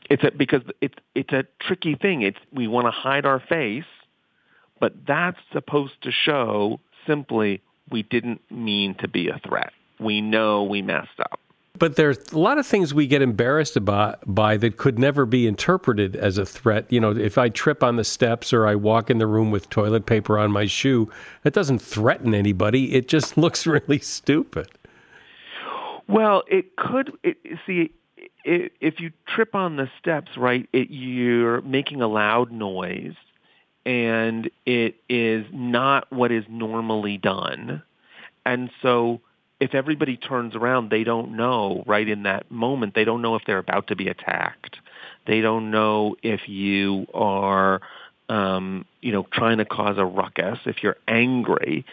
It's 0.09 0.23
a, 0.23 0.31
because 0.31 0.61
it's 0.81 0.97
it's 1.13 1.33
a 1.33 1.45
tricky 1.59 1.95
thing. 1.95 2.21
It's 2.21 2.38
we 2.53 2.67
want 2.67 2.88
to 2.88 2.91
hide 2.91 3.25
our 3.25 3.39
face, 3.39 3.83
but 4.86 4.93
that's 5.07 5.39
supposed 5.51 5.99
to 6.03 6.11
show 6.11 6.79
simply 7.07 7.59
we 7.89 8.03
didn't 8.03 8.39
mean 8.51 8.93
to 8.99 9.07
be 9.07 9.29
a 9.29 9.41
threat. 9.43 9.73
We 9.99 10.21
know 10.21 10.61
we 10.61 10.83
messed 10.83 11.19
up. 11.19 11.39
But 11.75 11.95
there's 11.95 12.19
a 12.31 12.38
lot 12.38 12.59
of 12.59 12.67
things 12.67 12.93
we 12.93 13.07
get 13.07 13.23
embarrassed 13.23 13.75
about 13.75 14.19
by 14.27 14.57
that 14.57 14.77
could 14.77 14.99
never 14.99 15.25
be 15.25 15.47
interpreted 15.47 16.15
as 16.15 16.38
a 16.38 16.45
threat. 16.45 16.86
You 16.91 16.99
know, 16.99 17.17
if 17.17 17.39
I 17.39 17.49
trip 17.49 17.81
on 17.81 17.95
the 17.95 18.03
steps 18.03 18.53
or 18.53 18.67
I 18.67 18.75
walk 18.75 19.09
in 19.09 19.17
the 19.17 19.25
room 19.25 19.49
with 19.49 19.71
toilet 19.71 20.05
paper 20.05 20.38
on 20.38 20.51
my 20.51 20.67
shoe, 20.67 21.11
that 21.41 21.55
doesn't 21.55 21.79
threaten 21.79 22.36
anybody. 22.36 22.93
It 22.93 23.07
just 23.07 23.38
looks 23.39 23.65
really 23.65 23.97
stupid. 23.97 24.67
Well, 26.07 26.43
it 26.47 26.75
could. 26.75 27.11
It, 27.23 27.38
see, 27.65 27.89
it, 28.43 28.73
if 28.79 28.99
you 28.99 29.11
trip 29.27 29.55
on 29.55 29.77
the 29.77 29.89
steps, 29.99 30.38
right, 30.38 30.69
it, 30.71 30.91
you're 30.91 31.61
making 31.61 32.03
a 32.03 32.07
loud 32.07 32.51
noise, 32.51 33.15
and 33.86 34.49
it 34.65 34.95
is 35.09 35.45
not 35.51 36.11
what 36.11 36.31
is 36.31 36.45
normally 36.49 37.17
done, 37.17 37.83
and 38.45 38.69
so 38.81 39.21
if 39.59 39.73
everybody 39.73 40.17
turns 40.17 40.55
around, 40.55 40.89
they 40.89 41.03
don't 41.03 41.36
know 41.36 41.83
right 41.88 42.07
in 42.07 42.23
that 42.23 42.49
moment. 42.51 42.93
They 42.93 43.05
don't 43.05 43.21
know 43.21 43.36
if 43.36 43.43
they're 43.45 43.57
about 43.57 43.88
to 43.88 43.95
be 43.95 44.07
attacked. 44.07 44.77
They 45.27 45.41
don't 45.41 45.71
know 45.71 46.17
if 46.23 46.47
you 46.47 47.07
are, 47.13 47.81
um, 48.29 48.86
you 49.01 49.11
know, 49.11 49.25
trying 49.31 49.57
to 49.59 49.65
cause 49.65 49.97
a 49.97 50.05
ruckus. 50.05 50.59
If 50.65 50.83
you're 50.83 50.97
angry, 51.07 51.86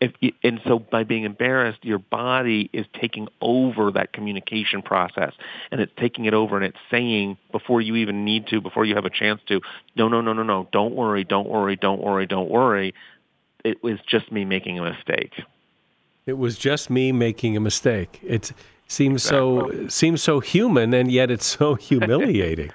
if 0.00 0.12
you, 0.20 0.32
and 0.42 0.60
so 0.66 0.78
by 0.78 1.04
being 1.04 1.24
embarrassed, 1.24 1.84
your 1.84 1.98
body 1.98 2.70
is 2.72 2.86
taking 3.00 3.28
over 3.40 3.90
that 3.92 4.12
communication 4.12 4.82
process, 4.82 5.32
and 5.70 5.80
it's 5.80 5.92
taking 5.98 6.26
it 6.26 6.34
over, 6.34 6.56
and 6.56 6.64
it's 6.64 6.78
saying 6.90 7.36
before 7.50 7.80
you 7.80 7.96
even 7.96 8.24
need 8.24 8.46
to, 8.48 8.60
before 8.60 8.84
you 8.84 8.94
have 8.94 9.04
a 9.04 9.10
chance 9.10 9.40
to, 9.48 9.60
no, 9.96 10.08
no, 10.08 10.20
no, 10.20 10.32
no, 10.32 10.42
no, 10.42 10.68
don't 10.72 10.94
worry, 10.94 11.24
don't 11.24 11.48
worry, 11.48 11.76
don't 11.76 12.00
worry, 12.00 12.26
don't 12.26 12.50
worry. 12.50 12.94
It 13.64 13.82
was 13.82 13.98
just 14.06 14.30
me 14.30 14.44
making 14.44 14.78
a 14.78 14.82
mistake. 14.82 15.32
It 16.26 16.38
was 16.38 16.58
just 16.58 16.90
me 16.90 17.10
making 17.10 17.56
a 17.56 17.60
mistake. 17.60 18.20
It 18.22 18.52
seems 18.86 19.24
exactly. 19.24 19.84
so 19.84 19.88
seems 19.88 20.22
so 20.22 20.40
human, 20.40 20.94
and 20.94 21.10
yet 21.10 21.30
it's 21.30 21.46
so 21.46 21.74
humiliating. 21.76 22.70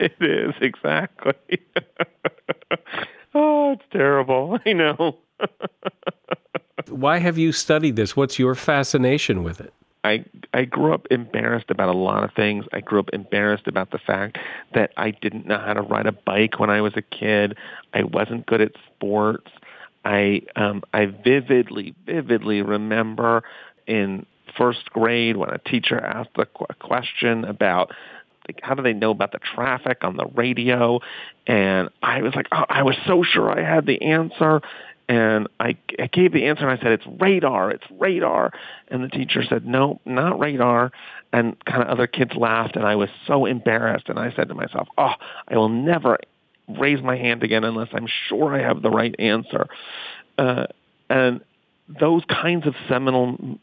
it 0.00 0.16
is 0.20 0.54
exactly. 0.60 1.34
oh, 3.34 3.72
it's 3.72 3.84
terrible. 3.92 4.58
I 4.66 4.72
know. 4.72 5.18
Why 6.88 7.18
have 7.18 7.38
you 7.38 7.52
studied 7.52 7.96
this? 7.96 8.16
What's 8.16 8.38
your 8.38 8.54
fascination 8.54 9.42
with 9.42 9.60
it? 9.60 9.72
I 10.04 10.24
I 10.52 10.64
grew 10.66 10.92
up 10.92 11.06
embarrassed 11.10 11.70
about 11.70 11.88
a 11.88 11.96
lot 11.96 12.24
of 12.24 12.32
things. 12.34 12.66
I 12.72 12.80
grew 12.80 13.00
up 13.00 13.08
embarrassed 13.12 13.66
about 13.66 13.90
the 13.90 13.98
fact 13.98 14.38
that 14.74 14.92
I 14.96 15.10
didn't 15.10 15.46
know 15.46 15.58
how 15.58 15.72
to 15.72 15.80
ride 15.80 16.06
a 16.06 16.12
bike 16.12 16.60
when 16.60 16.70
I 16.70 16.82
was 16.82 16.92
a 16.96 17.02
kid. 17.02 17.56
I 17.94 18.04
wasn't 18.04 18.46
good 18.46 18.60
at 18.60 18.72
sports. 18.86 19.50
I 20.04 20.42
um, 20.56 20.82
I 20.92 21.06
vividly 21.06 21.94
vividly 22.04 22.60
remember 22.60 23.42
in 23.86 24.26
first 24.56 24.90
grade 24.90 25.36
when 25.36 25.50
a 25.50 25.58
teacher 25.58 25.98
asked 25.98 26.30
a 26.36 26.46
qu- 26.46 26.66
question 26.80 27.44
about 27.44 27.90
like, 28.46 28.60
how 28.62 28.74
do 28.74 28.82
they 28.82 28.92
know 28.92 29.10
about 29.10 29.32
the 29.32 29.38
traffic 29.38 30.04
on 30.04 30.16
the 30.16 30.26
radio, 30.34 31.00
and 31.46 31.88
I 32.02 32.20
was 32.20 32.34
like, 32.34 32.46
oh, 32.52 32.64
I 32.68 32.82
was 32.82 32.96
so 33.06 33.22
sure 33.22 33.50
I 33.50 33.64
had 33.64 33.86
the 33.86 34.02
answer, 34.02 34.60
and 35.08 35.48
I, 35.60 35.76
I 35.98 36.06
gave 36.06 36.32
the 36.32 36.46
answer 36.46 36.66
and 36.66 36.78
I 36.78 36.82
said, 36.82 36.92
it's 36.92 37.06
radar, 37.20 37.70
it's 37.70 37.84
radar. 37.90 38.52
And 38.88 39.04
the 39.04 39.08
teacher 39.08 39.42
said, 39.46 39.66
no, 39.66 40.00
not 40.04 40.38
radar. 40.38 40.92
And 41.32 41.62
kind 41.64 41.82
of 41.82 41.88
other 41.88 42.06
kids 42.06 42.32
laughed 42.34 42.76
and 42.76 42.86
I 42.86 42.96
was 42.96 43.10
so 43.26 43.44
embarrassed. 43.44 44.08
And 44.08 44.18
I 44.18 44.32
said 44.34 44.48
to 44.48 44.54
myself, 44.54 44.88
oh, 44.96 45.12
I 45.48 45.56
will 45.56 45.68
never 45.68 46.18
raise 46.68 47.02
my 47.02 47.16
hand 47.16 47.42
again 47.42 47.64
unless 47.64 47.88
I'm 47.92 48.06
sure 48.28 48.54
I 48.54 48.62
have 48.62 48.80
the 48.80 48.90
right 48.90 49.14
answer. 49.18 49.66
Uh, 50.38 50.66
and 51.10 51.42
those 51.88 52.22
kinds 52.24 52.66
of 52.66 52.74
seminal 52.88 53.58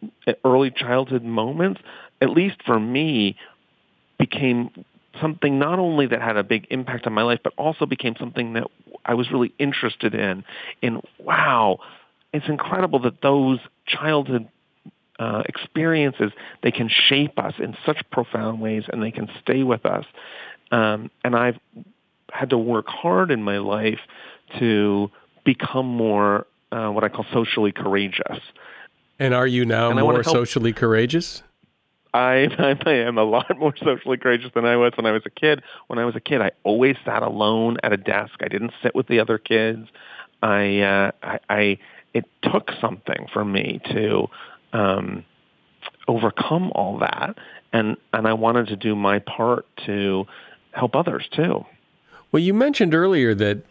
early 0.46 0.70
childhood 0.70 1.24
moments, 1.24 1.82
at 2.22 2.30
least 2.30 2.58
for 2.64 2.80
me, 2.80 3.36
became 4.20 4.70
something 5.20 5.58
not 5.58 5.80
only 5.80 6.06
that 6.06 6.22
had 6.22 6.38
a 6.38 6.44
big 6.44 6.68
impact 6.70 7.08
on 7.08 7.14
my 7.14 7.24
life, 7.24 7.40
but 7.44 7.54
also 7.58 7.88
became 7.88 8.16
something 8.20 8.54
that 8.54 8.68
I 9.06 9.14
was 9.14 9.32
really 9.32 9.54
interested 9.58 10.14
in. 10.14 10.44
In 10.82 11.02
wow, 11.20 11.80
it's 12.34 12.48
incredible 12.48 13.00
that 13.00 13.22
those 13.22 13.60
childhood 13.88 14.48
uh, 15.20 15.44
experiences 15.48 16.32
they 16.64 16.72
can 16.72 16.90
shape 16.90 17.38
us 17.38 17.54
in 17.60 17.76
such 17.86 17.98
profound 18.12 18.62
ways, 18.62 18.84
and 18.92 19.02
they 19.04 19.12
can 19.12 19.30
stay 19.42 19.64
with 19.64 19.86
us. 19.86 20.06
Um, 20.72 21.12
and 21.24 21.36
I've 21.36 21.60
had 22.32 22.50
to 22.52 22.58
work 22.58 22.88
hard 22.88 23.30
in 23.30 23.44
my 23.44 23.58
life 23.58 24.00
to 24.60 25.12
become 25.44 25.86
more 25.86 26.48
uh, 26.72 26.90
what 26.90 27.04
I 27.04 27.10
call 27.10 27.26
socially 27.34 27.72
courageous. 27.72 28.40
And 29.20 29.34
are 29.34 29.48
you 29.48 29.66
now 29.66 29.92
and 29.92 30.00
more 30.00 30.24
socially 30.24 30.74
courageous? 30.74 31.44
I, 32.14 32.48
I 32.86 32.92
am 32.92 33.18
a 33.18 33.24
lot 33.24 33.58
more 33.58 33.74
socially 33.78 34.18
courageous 34.18 34.52
than 34.54 34.66
I 34.66 34.76
was 34.76 34.94
when 34.96 35.06
I 35.06 35.12
was 35.12 35.24
a 35.26 35.30
kid. 35.30 35.64
When 35.88 35.98
I 35.98 36.06
was 36.06 36.16
a 36.16 36.20
kid, 36.20 36.42
I 36.42 36.52
always 36.64 36.98
sat 37.06 37.24
alone 37.24 37.78
at 37.84 37.94
a 37.94 37.98
desk. 37.98 38.34
I 38.42 38.48
didn't 38.48 38.72
sit 38.84 38.94
with 38.94 39.08
the 39.08 39.20
other 39.20 39.38
kids. 39.38 39.88
I, 40.44 40.80
uh, 40.80 41.12
I, 41.24 41.40
I 41.50 41.78
it 42.14 42.26
took 42.42 42.72
something 42.82 43.28
for 43.32 43.46
me 43.46 43.80
to 43.92 44.28
um, 44.74 45.24
overcome 46.08 46.72
all 46.76 47.00
that, 47.00 47.38
and 47.72 47.96
and 48.12 48.28
I 48.28 48.34
wanted 48.34 48.68
to 48.68 48.76
do 48.76 48.96
my 48.96 49.20
part 49.20 49.66
to 49.86 50.26
help 50.72 50.96
others 50.96 51.28
too. 51.32 51.66
Well, 52.32 52.42
you 52.42 52.54
mentioned 52.54 52.94
earlier 52.94 53.34
that 53.36 53.64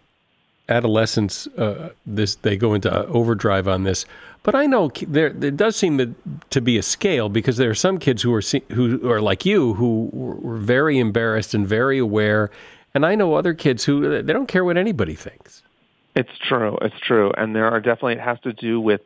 adolescents 0.71 1.47
uh, 1.59 1.91
this 2.07 2.37
they 2.37 2.57
go 2.57 2.75
into 2.75 3.07
overdrive 3.07 3.69
on 3.69 3.85
this, 3.85 4.07
but 4.43 4.55
I 4.55 4.67
know 4.67 4.91
there 5.07 5.31
there 5.31 5.51
does 5.51 5.77
seem 5.77 5.99
to, 5.99 6.15
to 6.51 6.61
be 6.61 6.79
a 6.79 6.83
scale 6.83 7.29
because 7.29 7.57
there 7.57 7.71
are 7.71 7.75
some 7.75 7.99
kids 7.99 8.23
who 8.23 8.35
are 8.35 8.43
who 8.71 9.11
are 9.11 9.21
like 9.21 9.45
you 9.45 9.75
who 9.75 10.11
were 10.13 10.57
very 10.57 10.99
embarrassed 10.99 11.55
and 11.55 11.67
very 11.67 11.99
aware, 11.99 12.51
and 12.95 13.05
I 13.05 13.15
know 13.15 13.35
other 13.35 13.55
kids 13.55 13.85
who 13.85 14.23
they 14.23 14.33
don't 14.33 14.47
care 14.47 14.65
what 14.65 14.77
anybody 14.77 15.15
thinks. 15.15 15.63
It's 16.17 16.37
true. 16.49 16.79
It's 16.81 16.99
true, 17.01 17.33
and 17.37 17.55
there 17.55 17.67
are 17.71 17.81
definitely 17.81 18.15
it 18.15 18.21
has 18.21 18.41
to 18.41 18.53
do 18.53 18.81
with 18.81 19.01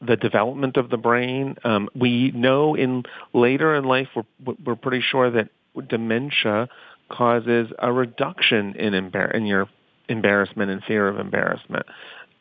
the 0.00 0.16
development 0.16 0.76
of 0.76 0.90
the 0.90 0.96
brain. 0.96 1.56
Um, 1.64 1.88
we 1.94 2.30
know 2.32 2.74
in 2.74 3.04
later 3.32 3.74
in 3.74 3.84
life, 3.84 4.08
we're, 4.14 4.54
we're 4.64 4.76
pretty 4.76 5.00
sure 5.00 5.30
that 5.30 5.48
dementia 5.88 6.68
causes 7.08 7.68
a 7.78 7.92
reduction 7.92 8.74
in, 8.76 8.92
embar- 8.92 9.34
in 9.34 9.46
your 9.46 9.68
embarrassment 10.08 10.70
and 10.70 10.82
fear 10.84 11.08
of 11.08 11.18
embarrassment. 11.18 11.86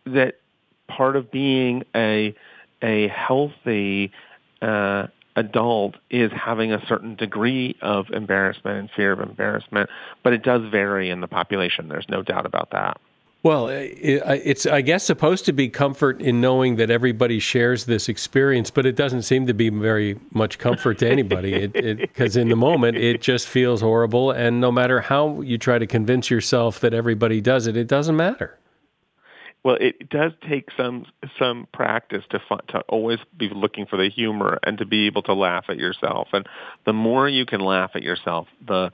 That 0.05 0.35
part 0.87 1.15
of 1.15 1.31
being 1.31 1.83
a 1.95 2.35
a 2.81 3.07
healthy 3.07 4.11
uh, 4.61 5.07
adult 5.35 5.95
is 6.09 6.31
having 6.31 6.71
a 6.71 6.85
certain 6.87 7.15
degree 7.15 7.75
of 7.81 8.05
embarrassment 8.11 8.77
and 8.77 8.89
fear 8.95 9.11
of 9.11 9.19
embarrassment, 9.19 9.89
but 10.23 10.33
it 10.33 10.43
does 10.43 10.61
vary 10.69 11.09
in 11.09 11.21
the 11.21 11.27
population. 11.27 11.87
There's 11.89 12.07
no 12.09 12.21
doubt 12.21 12.45
about 12.45 12.71
that. 12.71 12.99
Well, 13.45 13.67
it's, 13.69 14.65
I 14.65 14.81
guess, 14.81 15.03
supposed 15.03 15.45
to 15.45 15.53
be 15.53 15.69
comfort 15.69 16.19
in 16.19 16.41
knowing 16.41 16.77
that 16.77 16.89
everybody 16.89 17.37
shares 17.37 17.85
this 17.85 18.09
experience, 18.09 18.71
but 18.71 18.87
it 18.87 18.95
doesn't 18.95 19.21
seem 19.21 19.45
to 19.45 19.53
be 19.53 19.69
very 19.69 20.17
much 20.31 20.57
comfort 20.57 20.97
to 20.97 21.07
anybody. 21.07 21.67
Because 21.67 22.37
in 22.37 22.49
the 22.49 22.55
moment, 22.55 22.97
it 22.97 23.21
just 23.21 23.47
feels 23.47 23.81
horrible. 23.81 24.31
And 24.31 24.59
no 24.59 24.71
matter 24.71 24.99
how 24.99 25.41
you 25.41 25.59
try 25.59 25.77
to 25.77 25.85
convince 25.85 26.31
yourself 26.31 26.79
that 26.79 26.95
everybody 26.95 27.39
does 27.39 27.67
it, 27.67 27.77
it 27.77 27.87
doesn't 27.87 28.15
matter. 28.15 28.57
Well, 29.63 29.77
it 29.79 30.09
does 30.09 30.31
take 30.49 30.69
some 30.75 31.05
some 31.37 31.67
practice 31.71 32.23
to 32.31 32.39
to 32.69 32.79
always 32.89 33.19
be 33.37 33.49
looking 33.53 33.85
for 33.85 33.97
the 33.97 34.09
humor 34.09 34.57
and 34.63 34.79
to 34.79 34.87
be 34.87 35.05
able 35.05 35.21
to 35.21 35.35
laugh 35.35 35.65
at 35.69 35.77
yourself. 35.77 36.29
And 36.33 36.47
the 36.87 36.93
more 36.93 37.29
you 37.29 37.45
can 37.45 37.61
laugh 37.61 37.91
at 37.93 38.01
yourself, 38.01 38.47
the 38.67 38.91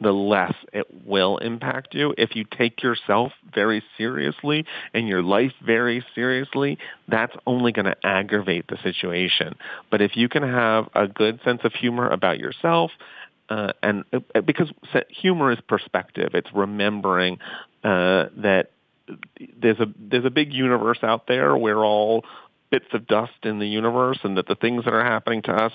the 0.00 0.12
less 0.12 0.54
it 0.72 0.86
will 1.06 1.38
impact 1.38 1.94
you. 1.94 2.14
If 2.18 2.36
you 2.36 2.44
take 2.44 2.82
yourself 2.82 3.32
very 3.54 3.82
seriously 3.96 4.64
and 4.92 5.08
your 5.08 5.22
life 5.22 5.52
very 5.64 6.04
seriously, 6.14 6.78
that's 7.08 7.34
only 7.46 7.72
going 7.72 7.86
to 7.86 7.96
aggravate 8.04 8.66
the 8.68 8.76
situation. 8.82 9.54
But 9.90 10.02
if 10.02 10.16
you 10.16 10.28
can 10.28 10.42
have 10.42 10.88
a 10.94 11.06
good 11.06 11.40
sense 11.44 11.60
of 11.64 11.72
humor 11.72 12.08
about 12.08 12.38
yourself, 12.38 12.90
uh, 13.48 13.72
and 13.82 14.04
uh, 14.12 14.40
because 14.40 14.68
humor 15.10 15.52
is 15.52 15.58
perspective, 15.68 16.30
it's 16.34 16.48
remembering 16.54 17.38
uh, 17.82 18.26
that 18.38 18.70
there's 19.60 19.78
a 19.80 19.86
there's 19.98 20.24
a 20.24 20.30
big 20.30 20.52
universe 20.52 20.98
out 21.02 21.26
there. 21.26 21.56
We're 21.56 21.84
all 21.84 22.24
bits 22.70 22.86
of 22.92 23.06
dust 23.06 23.32
in 23.42 23.58
the 23.58 23.68
universe, 23.68 24.18
and 24.24 24.38
that 24.38 24.48
the 24.48 24.54
things 24.54 24.84
that 24.84 24.94
are 24.94 25.04
happening 25.04 25.42
to 25.42 25.52
us 25.52 25.72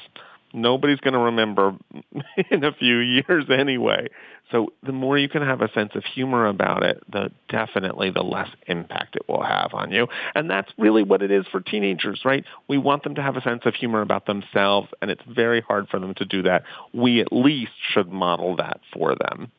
nobody's 0.53 0.99
going 0.99 1.13
to 1.13 1.19
remember 1.19 1.75
in 2.51 2.63
a 2.63 2.73
few 2.73 2.97
years 2.97 3.45
anyway. 3.49 4.07
So 4.51 4.73
the 4.83 4.91
more 4.91 5.17
you 5.17 5.29
can 5.29 5.43
have 5.43 5.61
a 5.61 5.71
sense 5.73 5.91
of 5.95 6.03
humor 6.03 6.47
about 6.47 6.83
it, 6.83 7.03
the 7.11 7.31
definitely 7.49 8.09
the 8.09 8.23
less 8.23 8.49
impact 8.67 9.15
it 9.15 9.27
will 9.27 9.43
have 9.43 9.73
on 9.73 9.91
you. 9.91 10.07
And 10.33 10.49
that's 10.49 10.71
really 10.77 11.03
what 11.03 11.21
it 11.21 11.29
is 11.29 11.45
for 11.51 11.61
teenagers, 11.61 12.21
right? 12.25 12.43
We 12.67 12.77
want 12.77 13.03
them 13.03 13.15
to 13.15 13.21
have 13.21 13.37
a 13.37 13.41
sense 13.41 13.61
of 13.65 13.75
humor 13.75 14.01
about 14.01 14.25
themselves, 14.25 14.89
and 15.01 15.11
it's 15.11 15.21
very 15.27 15.61
hard 15.61 15.87
for 15.89 15.99
them 15.99 16.15
to 16.15 16.25
do 16.25 16.41
that. 16.43 16.63
We 16.93 17.21
at 17.21 17.31
least 17.31 17.73
should 17.93 18.11
model 18.11 18.55
that 18.55 18.79
for 18.91 19.15
them. 19.15 19.51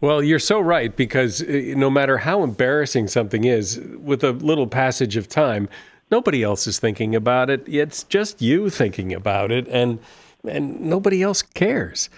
Well, 0.00 0.22
you're 0.22 0.38
so 0.38 0.60
right 0.60 0.96
because 0.96 1.42
uh, 1.42 1.74
no 1.76 1.90
matter 1.90 2.18
how 2.18 2.42
embarrassing 2.42 3.08
something 3.08 3.44
is, 3.44 3.80
with 3.98 4.22
a 4.22 4.30
little 4.30 4.68
passage 4.68 5.16
of 5.16 5.28
time, 5.28 5.68
nobody 6.10 6.42
else 6.42 6.66
is 6.66 6.78
thinking 6.78 7.14
about 7.16 7.50
it. 7.50 7.68
It's 7.68 8.04
just 8.04 8.40
you 8.40 8.70
thinking 8.70 9.12
about 9.12 9.50
it. 9.50 9.66
And 9.68 9.98
and 10.44 10.80
nobody 10.80 11.22
else 11.22 11.42
cares. 11.42 12.08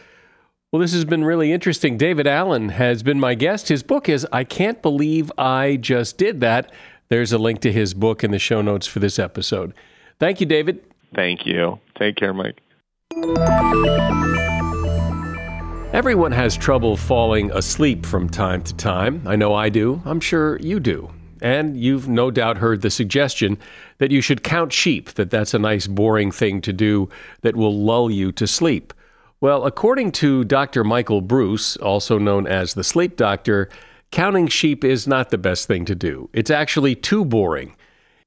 Well, 0.73 0.81
this 0.81 0.93
has 0.93 1.05
been 1.05 1.25
really 1.25 1.53
interesting. 1.53 1.97
David 1.97 2.27
Allyn 2.27 2.69
has 2.71 3.03
been 3.03 3.19
my 3.19 3.35
guest. 3.35 3.69
His 3.69 3.83
book 3.83 4.09
is 4.09 4.27
I 4.33 4.45
Can't 4.45 4.81
Believe 4.83 5.33
I 5.37 5.77
Just 5.81 6.17
Did 6.17 6.41
That. 6.41 6.73
There's 7.09 7.33
a 7.33 7.39
link 7.39 7.61
to 7.63 7.73
his 7.73 7.93
book 7.93 8.23
in 8.23 8.31
the 8.31 8.39
show 8.39 8.63
notes 8.63 8.87
for 8.87 9.01
this 9.01 9.19
episode. 9.19 9.75
Thank 10.21 10.41
you, 10.41 10.47
David. 10.47 10.81
Thank 11.13 11.45
you. 11.45 11.81
Take 11.99 12.15
care, 12.15 12.33
Mike. 12.33 12.61
Everyone 15.93 16.31
has 16.31 16.57
trouble 16.57 16.97
falling 16.97 17.51
asleep 17.51 18.07
from 18.07 18.29
time 18.29 18.63
to 18.63 18.75
time. 18.77 19.23
I 19.27 19.35
know 19.35 19.55
I 19.55 19.71
do. 19.71 20.01
I'm 20.05 20.21
sure 20.21 20.57
you 20.61 20.79
do. 20.79 21.11
And 21.41 21.77
you've 21.79 22.09
no 22.09 22.31
doubt 22.31 22.59
heard 22.59 22.83
the 22.83 22.91
suggestion 22.91 23.59
that 23.99 24.11
you 24.11 24.21
should 24.21 24.43
count 24.43 24.73
sheep, 24.73 25.13
that 25.13 25.31
that's 25.31 25.55
a 25.55 25.59
nice, 25.59 25.87
boring 25.87 26.31
thing 26.31 26.61
to 26.63 26.73
do 26.73 27.09
that 27.43 27.57
will 27.57 27.77
lull 27.77 28.11
you 28.11 28.33
to 28.33 28.47
sleep. 28.47 28.93
Well, 29.41 29.65
according 29.65 30.13
to 30.13 30.45
Dr. 30.45 30.85
Michael 30.85 31.23
Breus, 31.23 31.81
also 31.83 32.19
known 32.19 32.47
as 32.47 32.75
the 32.75 32.85
sleep 32.85 33.17
doctor, 33.17 33.71
counting 34.11 34.49
sheep 34.49 34.85
is 34.85 35.07
not 35.07 35.31
the 35.31 35.39
best 35.39 35.67
thing 35.67 35.85
to 35.87 35.95
do. 35.95 36.29
It's 36.33 36.51
actually 36.51 36.95
too 36.95 37.25
boring. 37.25 37.75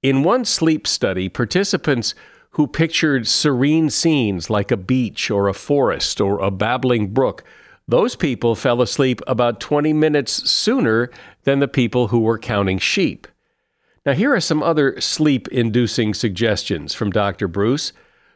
In 0.02 0.24
one 0.24 0.44
sleep 0.44 0.88
study, 0.88 1.30
participants 1.30 2.16
who 2.52 2.68
pictured 2.68 3.28
serene 3.28 3.90
scenes 3.90 4.50
like 4.50 4.72
a 4.72 4.78
beach 4.78 5.30
or 5.30 5.48
a 5.48 5.54
forest 5.54 6.20
or 6.20 6.40
a 6.40 6.52
babbling 6.52 7.08
brook 7.10 7.44
those 7.88 8.16
people 8.16 8.56
fell 8.56 8.82
asleep 8.82 9.22
about 9.28 9.60
20 9.60 9.94
minutes 9.94 10.50
sooner 10.50 11.10
than 11.44 11.60
the 11.60 11.68
people 11.68 12.08
who 12.08 12.20
were 12.20 12.40
counting 12.40 12.80
sheep. 12.80 13.28
Now, 14.06 14.14
here 14.14 14.34
are 14.34 14.42
some 14.42 14.62
other 14.62 15.00
sleep 15.00 15.48
inducing 15.50 16.14
suggestions 16.14 16.94
from 16.94 17.12
Dr. 17.12 17.48
Breus. 17.48 17.92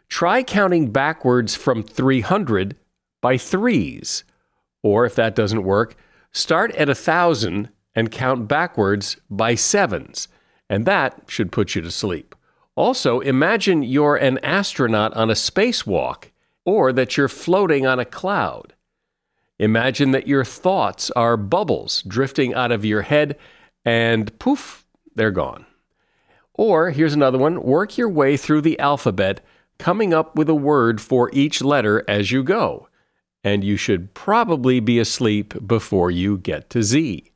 Try 0.10 0.43
counting 0.43 0.91
backwards 0.91 1.56
from 1.56 1.84
300 1.84 2.76
by 3.22 3.38
threes. 3.38 4.24
Or 4.82 5.06
if 5.06 5.16
that 5.16 5.36
doesn't 5.36 5.64
work, 5.64 5.98
start 6.32 6.72
at 6.76 6.88
1,000 6.88 7.70
and 7.95 8.12
count 8.12 8.48
backwards 8.48 9.18
by 9.30 9.56
sevens. 9.56 10.28
And 10.70 10.86
that 10.86 11.24
should 11.28 11.52
put 11.52 11.76
you 11.76 11.82
to 11.82 11.91
sleep. 11.91 12.36
Also, 12.76 13.20
imagine 13.22 13.82
you're 13.82 14.16
an 14.16 14.38
astronaut 14.39 15.14
on 15.16 15.30
a 15.30 15.34
spacewalk 15.34 16.26
or 16.64 16.93
that 16.93 17.18
you're 17.18 17.28
floating 17.28 17.86
on 17.86 18.00
a 18.00 18.06
cloud. 18.06 18.74
Imagine 19.60 20.12
that 20.12 20.28
your 20.28 20.45
thoughts 20.45 21.10
are 21.12 21.38
bubbles 21.38 22.03
drifting 22.03 22.53
out 22.53 22.72
of 22.72 22.86
your 22.86 23.01
head 23.01 23.38
and 23.84 24.38
poof, 24.39 24.86
they're 25.16 25.32
gone. 25.32 25.66
Or 26.53 26.91
here's 26.91 27.14
another 27.14 27.38
one 27.38 27.62
work 27.62 27.97
your 27.97 28.10
way 28.10 28.36
through 28.36 28.62
the 28.62 28.80
alphabet, 28.80 29.41
coming 29.78 30.14
up 30.14 30.36
with 30.36 30.49
a 30.49 30.55
word 30.55 30.99
for 30.99 31.30
each 31.32 31.62
letter 31.62 32.03
as 32.08 32.32
you 32.32 32.43
go. 32.43 32.88
And 33.43 33.64
you 33.64 33.78
should 33.78 34.14
probably 34.14 34.80
be 34.80 34.99
asleep 34.99 35.53
before 35.66 36.12
you 36.12 36.38
get 36.38 36.70
to 36.72 36.84
Z. 36.84 37.32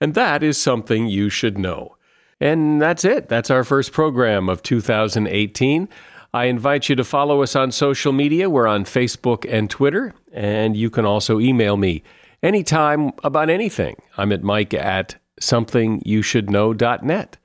And 0.00 0.14
that 0.14 0.42
is 0.42 0.58
something 0.58 1.06
you 1.06 1.30
should 1.30 1.58
know. 1.58 1.96
And 2.40 2.80
that's 2.80 3.04
it. 3.04 3.28
That's 3.28 3.50
our 3.50 3.64
first 3.64 3.92
program 3.92 4.48
of 4.48 4.62
2018. 4.62 5.88
I 6.34 6.44
invite 6.44 6.88
you 6.88 6.96
to 6.96 7.04
follow 7.04 7.42
us 7.42 7.56
on 7.56 7.72
social 7.72 8.12
media. 8.12 8.50
We're 8.50 8.66
on 8.66 8.84
Facebook 8.84 9.46
and 9.50 9.70
Twitter, 9.70 10.14
and 10.32 10.76
you 10.76 10.90
can 10.90 11.06
also 11.06 11.40
email 11.40 11.76
me 11.76 12.02
anytime 12.42 13.12
about 13.24 13.48
anything. 13.48 13.96
I'm 14.16 14.32
at 14.32 14.42
mike 14.42 14.74
at 14.74 15.16
somethingyoushouldknow.net. 15.40 17.36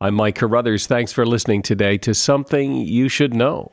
I'm 0.00 0.14
Mike 0.14 0.36
Carruthers. 0.36 0.86
Thanks 0.86 1.12
for 1.12 1.26
listening 1.26 1.60
today 1.60 1.98
to 1.98 2.14
Something 2.14 2.74
You 2.76 3.10
Should 3.10 3.34
Know. 3.34 3.72